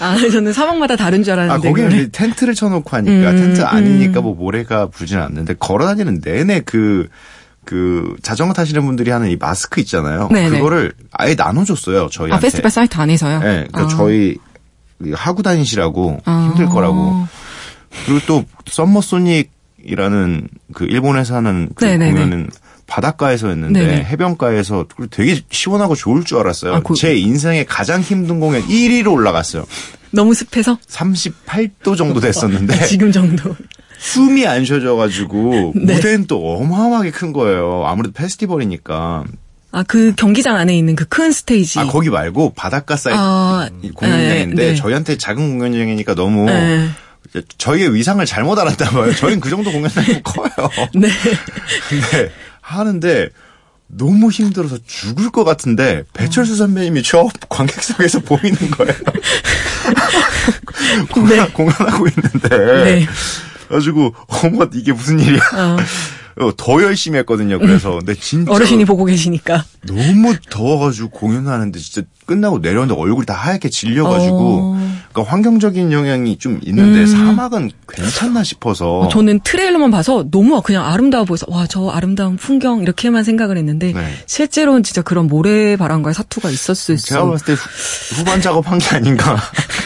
아, 0.00 0.16
저는 0.16 0.52
사막마다 0.52 0.96
다른 0.96 1.22
줄 1.22 1.34
아, 1.34 1.42
알았는데. 1.42 1.68
거기는 1.68 1.88
그거를. 1.90 2.04
이제 2.04 2.10
텐트를 2.12 2.54
쳐놓고 2.54 2.96
하니까, 2.96 3.30
음, 3.30 3.36
텐트 3.36 3.62
아니니까 3.62 4.20
음. 4.20 4.22
뭐 4.22 4.34
모래가 4.34 4.86
불진 4.86 5.18
않는데, 5.18 5.54
걸어 5.58 5.84
다니는 5.84 6.20
내내 6.22 6.60
그, 6.60 7.08
그, 7.66 8.14
자전거 8.22 8.54
타시는 8.54 8.86
분들이 8.86 9.10
하는 9.10 9.28
이 9.28 9.36
마스크 9.36 9.80
있잖아요. 9.82 10.28
네네. 10.32 10.50
그거를 10.56 10.92
아예 11.12 11.34
나눠줬어요, 11.34 12.08
저희한테. 12.10 12.34
아, 12.34 12.38
페스티벌 12.40 12.70
사이트 12.70 12.96
안에서요? 12.96 13.40
네, 13.40 13.66
그러니까 13.70 13.80
아. 13.82 13.88
저희 13.88 14.36
하고 15.12 15.42
다니시라고 15.42 16.20
아. 16.24 16.48
힘들 16.48 16.66
거라고. 16.72 17.26
그리고 18.06 18.20
또 18.26 18.44
Summer 18.66 19.00
Sonic이라는 19.00 20.48
그 20.74 20.84
일본에서 20.84 21.34
하는 21.36 21.68
그 21.74 21.84
네네네. 21.84 22.12
공연은 22.12 22.50
바닷가에서 22.86 23.48
했는데 23.48 23.80
네네. 23.84 24.04
해변가에서 24.04 24.86
되게 25.10 25.40
시원하고 25.50 25.96
좋을 25.96 26.24
줄 26.24 26.38
알았어요. 26.38 26.74
아, 26.74 26.80
그- 26.80 26.94
제 26.94 27.16
인생의 27.16 27.66
가장 27.66 28.00
힘든 28.00 28.38
공연 28.38 28.62
1위로 28.62 29.12
올라갔어요. 29.12 29.64
너무 30.12 30.34
습해서? 30.34 30.78
38도 30.88 31.96
정도 31.96 32.20
됐었는데 32.20 32.78
지금 32.86 33.10
정도. 33.10 33.56
숨이 33.98 34.46
안 34.46 34.64
쉬어져가지고 34.64 35.72
네. 35.76 35.94
무대는 35.94 36.26
또 36.26 36.56
어마어마하게 36.58 37.10
큰 37.10 37.32
거예요. 37.32 37.84
아무래도 37.86 38.12
페스티벌이니까. 38.12 39.24
아, 39.72 39.82
그 39.86 40.14
경기장 40.16 40.56
안에 40.56 40.76
있는 40.76 40.96
그 40.96 41.04
큰 41.06 41.32
스테이지. 41.32 41.78
아 41.80 41.86
거기 41.86 42.08
말고 42.10 42.54
바닷가 42.54 42.96
사이트 42.96 43.16
아, 43.18 43.68
공연장인데 43.94 44.62
네, 44.62 44.68
네. 44.70 44.74
저희한테 44.74 45.16
작은 45.18 45.58
공연장이니까 45.58 46.14
너무 46.14 46.46
네. 46.46 46.88
저희의 47.58 47.94
위상을 47.94 48.24
잘못 48.24 48.58
알았나 48.58 48.90
봐요. 48.90 49.14
저희는 49.14 49.40
그 49.40 49.50
정도 49.50 49.70
공연장이 49.72 50.20
커요. 50.22 50.50
네. 50.94 51.08
근데 51.88 52.30
하는데 52.62 53.28
너무 53.88 54.30
힘들어서 54.30 54.78
죽을 54.86 55.30
것 55.30 55.44
같은데 55.44 56.04
배철수 56.12 56.56
선배님이 56.56 57.02
저 57.02 57.28
관객석에서 57.48 58.20
보이는 58.20 58.56
거예요. 58.70 58.94
공연, 61.12 61.52
공연하고 61.52 62.06
있는데. 62.08 63.06
네. 63.66 63.68
그래가지고 63.68 64.14
어머 64.44 64.66
이게 64.72 64.92
무슨 64.92 65.18
일이야. 65.20 65.40
어, 66.38 66.50
더 66.54 66.82
열심히 66.82 67.18
했거든요. 67.20 67.58
그래서 67.58 67.96
근데 67.98 68.14
진짜 68.14 68.52
어르신이 68.52 68.84
보고 68.84 69.04
계시니까. 69.06 69.64
너무 69.86 70.36
더워가지고 70.50 71.08
공연하는데 71.10 71.78
진짜 71.78 72.06
끝나고 72.26 72.58
내려오는데 72.58 73.00
얼굴이 73.00 73.24
다 73.26 73.34
하얗게 73.34 73.68
질려가지고 73.70 74.36
어. 74.38 74.96
그러니까 75.12 75.32
환경적인 75.32 75.92
영향이 75.92 76.36
좀 76.38 76.60
있는데 76.64 77.06
사막은 77.06 77.70
괜찮나 77.88 78.42
싶어서 78.44 79.08
저는 79.10 79.40
트레일러만 79.40 79.90
봐서 79.90 80.24
너무 80.30 80.60
그냥 80.62 80.84
아름다워 80.84 81.24
보여서 81.24 81.46
와 81.48 81.66
저 81.68 81.88
아름다운 81.88 82.36
풍경 82.36 82.80
이렇게만 82.82 83.24
생각을 83.24 83.56
했는데 83.56 83.92
네. 83.92 84.14
실제로는 84.26 84.82
진짜 84.82 85.02
그런 85.02 85.26
모래바람과의 85.26 86.14
사투가 86.14 86.50
있었을 86.50 86.96
수. 86.98 87.06
제가 87.08 87.26
봤을 87.26 87.46
때 87.46 87.52
후, 87.52 88.24
반 88.24 88.40
작업한 88.40 88.78
게 88.78 88.96
아닌가 88.96 89.36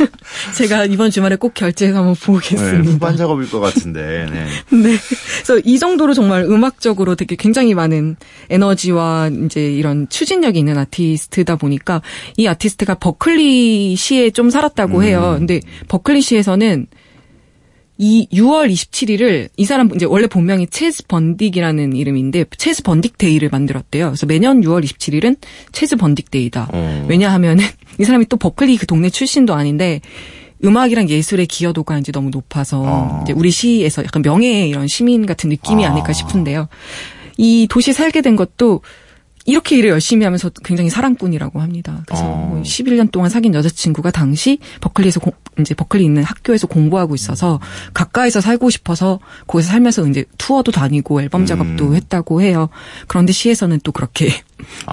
제가 0.57 0.85
이번 0.87 1.11
주말에 1.11 1.37
꼭 1.37 1.55
결제해서 1.55 1.99
한번 1.99 2.15
네, 2.15 2.27
보겠습니다. 2.27 2.91
후반 2.93 3.17
작업일 3.17 3.51
것 3.51 3.61
같은데 3.61 4.27
네. 4.31 4.47
네. 4.77 4.97
그래서 5.45 5.61
이 5.65 5.79
정도로 5.79 6.15
정말 6.15 6.43
음악적으로 6.45 7.15
되게 7.15 7.37
굉장히 7.37 7.75
많은 7.75 8.17
에너지와 8.49 9.31
이제 9.47 9.61
이런 9.73 10.09
추진력이 10.09 10.59
있는 10.59 10.79
아티스트다 10.79 11.57
보니까 11.57 12.03
이 12.37 12.47
아티스트가 12.47 12.95
버클리 12.95 13.97
시에 13.97 14.31
좀 14.31 14.51
살았다고 14.51 15.03
해요. 15.03 15.37
근데 15.39 15.61
버클리 15.89 16.21
시에서는 16.21 16.87
이 18.03 18.27
6월 18.33 18.73
27일을 18.73 19.51
이 19.59 19.65
사람 19.67 19.91
이제 19.95 20.07
원래 20.07 20.27
본명이 20.27 20.69
Chaz 20.69 21.03
Bundick이라는 21.03 21.95
이름인데 21.95 22.47
Chaz 22.57 22.83
Bundick 22.83 23.19
Day를 23.19 23.51
만들었대요. 23.51 24.07
그래서 24.07 24.25
매년 24.25 24.63
6월 24.63 24.83
27일은 24.83 25.37
Chaz 25.73 25.97
Bundick 25.97 26.31
Day다. 26.31 26.71
어. 26.73 27.07
왜냐하면은 27.11 27.63
이 28.01 28.05
사람이 28.05 28.25
또 28.31 28.39
버클리 28.39 28.79
그 28.79 28.87
동네 28.87 29.11
출신도 29.11 29.53
아닌데 29.53 30.01
음악이랑 30.65 31.11
예술의 31.11 31.45
기여도가 31.45 31.99
이제 31.99 32.11
너무 32.11 32.31
높아서 32.31 32.83
어. 32.83 33.21
이제 33.23 33.35
우리 33.35 33.51
시에서 33.51 34.03
약간 34.03 34.23
명예의 34.23 34.71
이런 34.71 34.89
시민 34.89 35.27
같은 35.27 35.51
느낌이 35.51 35.85
아. 35.85 35.91
아닐까 35.91 36.15
싶은데요. 36.15 36.69
이 37.37 37.67
도시 37.69 37.93
살게 37.93 38.23
된 38.23 38.35
것도 38.35 38.81
이렇게 39.47 39.77
일을 39.79 39.91
열심히 39.91 40.25
하면서 40.25 40.51
굉장히 40.65 40.91
사랑꾼이라고 40.91 41.61
합니다. 41.61 42.03
그래서 42.07 42.25
어. 42.25 42.47
뭐 42.51 42.63
11년 42.63 43.11
동안 43.11 43.31
사귄 43.31 43.55
여자친구가 43.55 44.11
당시 44.11 44.59
버클리에서 44.81 45.21
공- 45.21 45.33
이제 45.59 45.75
버클리 45.75 46.05
있는 46.05 46.23
학교에서 46.23 46.67
공부하고 46.67 47.15
있어서 47.15 47.59
가까이서 47.95 48.41
살고 48.41 48.71
싶어서 48.71 49.19
거기서 49.47 49.69
살면서 49.71 50.07
이제 50.09 50.25
투어도 50.39 50.71
다니고 50.73 51.23
앨범 51.23 51.47
작업도 51.47 51.89
음. 51.89 51.95
했다고 51.97 52.43
해요. 52.43 52.69
그런데 53.09 53.33
시에서는 53.33 53.81
또 53.83 53.93
그렇게 53.93 54.43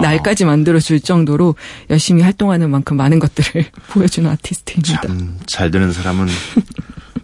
날까지 0.00 0.44
만들어 0.46 0.80
줄 0.80 0.98
정도로 1.00 1.54
열심히 1.90 2.22
활동하는 2.22 2.70
만큼 2.70 2.96
많은 2.96 3.18
것들을 3.18 3.66
보여주는 3.90 4.28
아티스트입니다. 4.30 5.02
참 5.02 5.38
잘 5.46 5.70
되는 5.70 5.92
사람은 5.92 6.26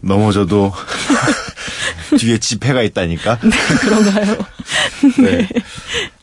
넘어져도 0.01 0.73
뒤에 2.19 2.39
지폐가 2.39 2.83
있다니까. 2.83 3.39
그런가요? 3.81 4.37
네. 5.19 5.49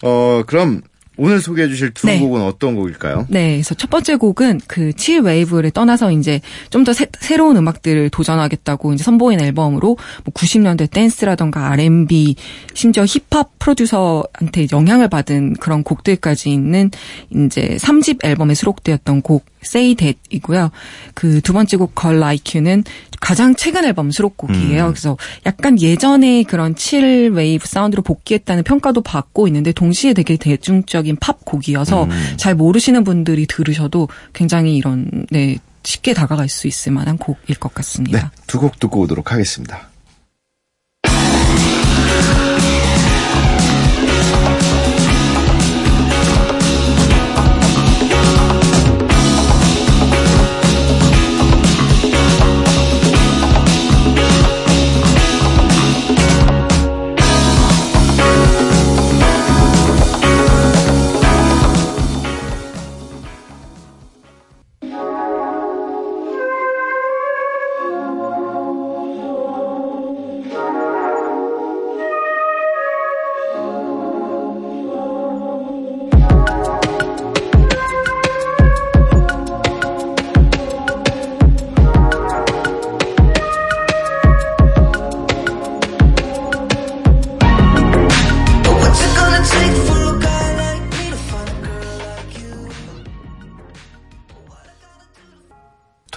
어, 0.03 0.43
그럼 0.45 0.81
오늘 1.23 1.39
소개해 1.39 1.67
주실 1.67 1.91
두 1.93 2.07
네. 2.07 2.19
곡은 2.19 2.41
어떤 2.41 2.73
곡일까요? 2.75 3.27
네, 3.29 3.51
그래서 3.53 3.75
첫 3.75 3.91
번째 3.91 4.15
곡은 4.15 4.61
그 4.67 4.91
chillwave를 4.93 5.69
떠나서 5.69 6.11
이제 6.11 6.41
좀 6.71 6.83
더 6.83 6.93
새로운 6.93 7.57
음악들을 7.57 8.09
도전하겠다고 8.09 8.93
이제 8.93 9.03
선보인 9.03 9.39
앨범으로 9.39 9.97
뭐 10.23 10.33
90년대 10.33 10.89
댄스라던가 10.89 11.69
R&B 11.73 12.35
심지어 12.73 13.05
힙합 13.05 13.59
프로듀서한테 13.59 14.65
영향을 14.71 15.07
받은 15.09 15.53
그런 15.59 15.83
곡들까지 15.83 16.49
있는 16.51 16.89
이제 17.29 17.77
3집 17.79 18.25
앨범에 18.25 18.55
수록되었던 18.55 19.21
곡 19.21 19.45
Say 19.63 19.93
That이고요. 19.93 20.71
그 21.13 21.39
두 21.41 21.53
번째 21.53 21.77
곡 21.77 21.93
Girl 21.95 22.17
Like 22.17 22.59
You는 22.59 22.83
가장 23.21 23.55
최근 23.55 23.85
앨범 23.85 24.11
수록곡이에요. 24.11 24.87
그래서 24.87 25.15
약간 25.45 25.79
예전에 25.79 26.43
그런 26.43 26.75
chillwave 26.75 27.65
사운드로 27.65 28.01
복귀했다는 28.01 28.63
평가도 28.63 29.01
받고 29.01 29.47
있는데 29.47 29.71
동시에 29.71 30.13
되게 30.13 30.35
대중적인 30.35 31.17
팝 31.17 31.45
곡이어서 31.45 32.09
잘 32.35 32.55
모르시는 32.55 33.05
분들이 33.05 33.45
들으셔도 33.45 34.09
굉장히 34.33 34.75
이런 34.75 35.25
네 35.29 35.57
쉽게 35.83 36.13
다가갈 36.13 36.49
수 36.49 36.67
있을 36.67 36.91
만한 36.91 37.17
곡일 37.17 37.57
것 37.59 37.69
네. 37.69 37.75
같습니다. 37.75 38.31
두곡 38.47 38.79
듣고 38.79 39.01
오도록 39.01 39.31
하겠습니다. 39.31 39.90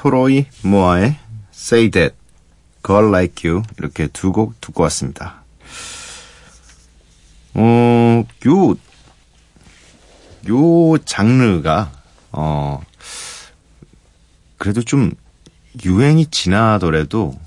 토로이 0.04 0.44
모아의 0.60 1.16
Say 1.54 1.90
That, 1.90 2.14
Girl 2.84 3.08
Like 3.08 3.48
You 3.50 3.62
이렇게 3.78 4.06
두 4.08 4.32
곡 4.32 4.60
듣고 4.60 4.82
왔습니다. 4.82 5.42
어, 7.54 8.22
요, 8.46 8.70
요 10.50 10.98
장르가, 11.06 11.90
어, 12.32 12.82
그래도 14.58 14.82
좀 14.82 15.12
유행이 15.82 16.26
지나더라도 16.26 17.40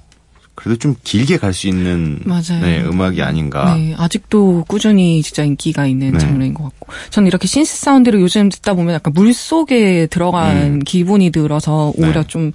그래도 0.58 0.80
좀 0.80 0.96
길게 1.04 1.38
갈 1.38 1.54
수 1.54 1.68
있는 1.68 2.20
맞아요. 2.26 2.60
네, 2.62 2.82
음악이 2.84 3.22
아닌가. 3.22 3.76
네, 3.76 3.94
아직도 3.96 4.66
꾸준히 4.68 5.22
진짜 5.22 5.44
인기가 5.44 5.86
있는 5.86 6.14
네. 6.14 6.18
장르인 6.18 6.56
것 6.56 6.64
같고. 6.64 6.88
저는 7.12 7.28
이렇게 7.28 7.48
신스 7.48 7.78
사운드를 7.78 8.20
요즘 8.20 8.50
듣다 8.50 8.74
보면 8.74 8.96
약간 8.96 9.14
물 9.14 9.34
속에 9.36 10.08
들어간 10.08 10.80
기분이 10.80 11.30
들어서 11.30 11.94
오히려 11.96 12.22
음. 12.22 12.24
네. 12.24 12.28
좀 12.28 12.52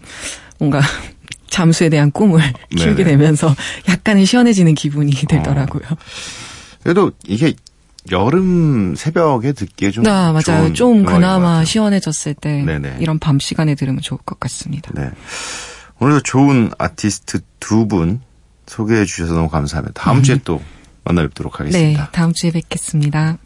뭔가 0.59 0.81
잠수에 1.49 1.89
대한 1.91 2.11
꿈을 2.11 2.41
키우게 2.77 3.05
네네. 3.05 3.11
되면서 3.13 3.55
약간은 3.89 4.25
시원해지는 4.25 4.75
기분이 4.75 5.13
들더라고요. 5.13 5.83
그래도 6.83 7.13
이게 7.29 7.55
여름 8.11 8.95
새벽에 8.97 9.53
듣기에 9.53 9.93
좀 9.93 10.03
네, 10.03 10.11
맞아요. 10.11 10.73
좀 10.73 11.05
그나마. 11.05 11.65
시원해졌을 11.65 12.35
때 12.35 12.63
네네. 12.65 12.97
이런 12.99 13.21
밤 13.21 13.39
시간에 13.39 13.77
들으면 13.77 14.01
좋을 14.01 14.19
것 14.27 14.41
같습니다. 14.41 14.91
네. 14.93 15.09
오늘도 16.03 16.23
좋은 16.23 16.73
아티스트 16.79 17.39
두 17.61 17.87
분 17.87 18.21
소개해 18.67 19.05
주셔서 19.05 19.35
너무 19.35 19.49
감사합니다. 19.49 20.03
다음 20.03 20.21
주에 20.25 20.37
또 20.45 20.61
만나 21.05 21.23
뵙도록 21.23 21.53
네, 21.53 21.59
하겠습니다. 21.59 22.11
다음 22.11 22.33
주에 22.33 22.51
뵙겠습니다. 22.51 23.39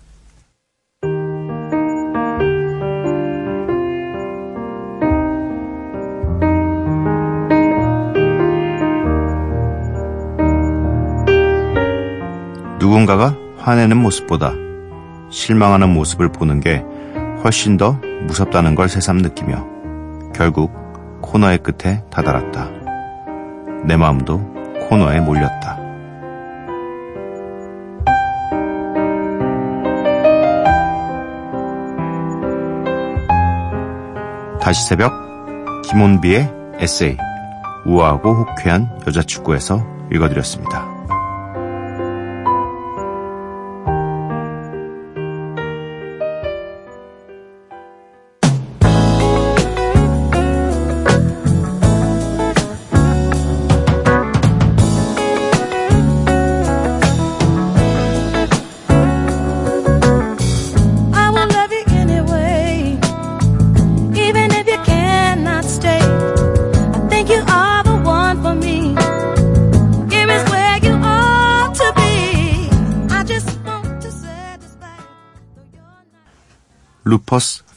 누군가가 12.79 13.37
화내는 13.59 13.99
모습보다 13.99 14.55
실망하는 15.31 15.93
모습을 15.93 16.33
보는 16.33 16.61
게 16.61 16.83
훨씬 17.45 17.77
더 17.77 18.01
무섭다는 18.27 18.75
걸 18.75 18.89
새삼 18.89 19.19
느끼며 19.19 19.67
결국 20.35 20.86
코너의 21.27 21.59
끝에 21.59 22.03
다다랐다. 22.11 22.71
내 23.85 23.97
마음도 23.97 24.39
코너에 24.89 25.21
몰렸다. 25.21 25.77
다시 34.61 34.85
새벽 34.89 35.13
김원비의 35.85 36.53
에세이 36.79 37.17
우아하고 37.85 38.35
호쾌한 38.35 39.01
여자축구에서 39.07 39.87
읽어드렸습니다. 40.11 40.96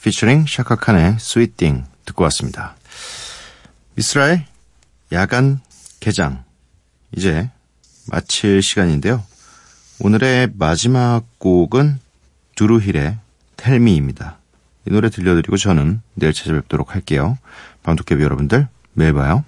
피처링 0.09 0.47
샤카칸의 0.47 1.17
스위팅 1.19 1.85
듣고 2.05 2.23
왔습니다. 2.23 2.75
이스라엘 3.95 4.43
야간 5.11 5.59
개장 5.99 6.43
이제 7.15 7.51
마칠 8.07 8.63
시간인데요. 8.63 9.23
오늘의 9.99 10.53
마지막 10.55 11.25
곡은 11.37 11.99
두루힐의 12.55 13.19
텔미입니다. 13.55 14.39
이 14.87 14.91
노래 14.91 15.11
들려드리고 15.11 15.57
저는 15.57 16.01
내일 16.15 16.33
찾아뵙도록 16.33 16.95
할게요. 16.95 17.37
방독개비 17.83 18.23
여러분들 18.23 18.67
매일 18.93 19.13
봐요. 19.13 19.45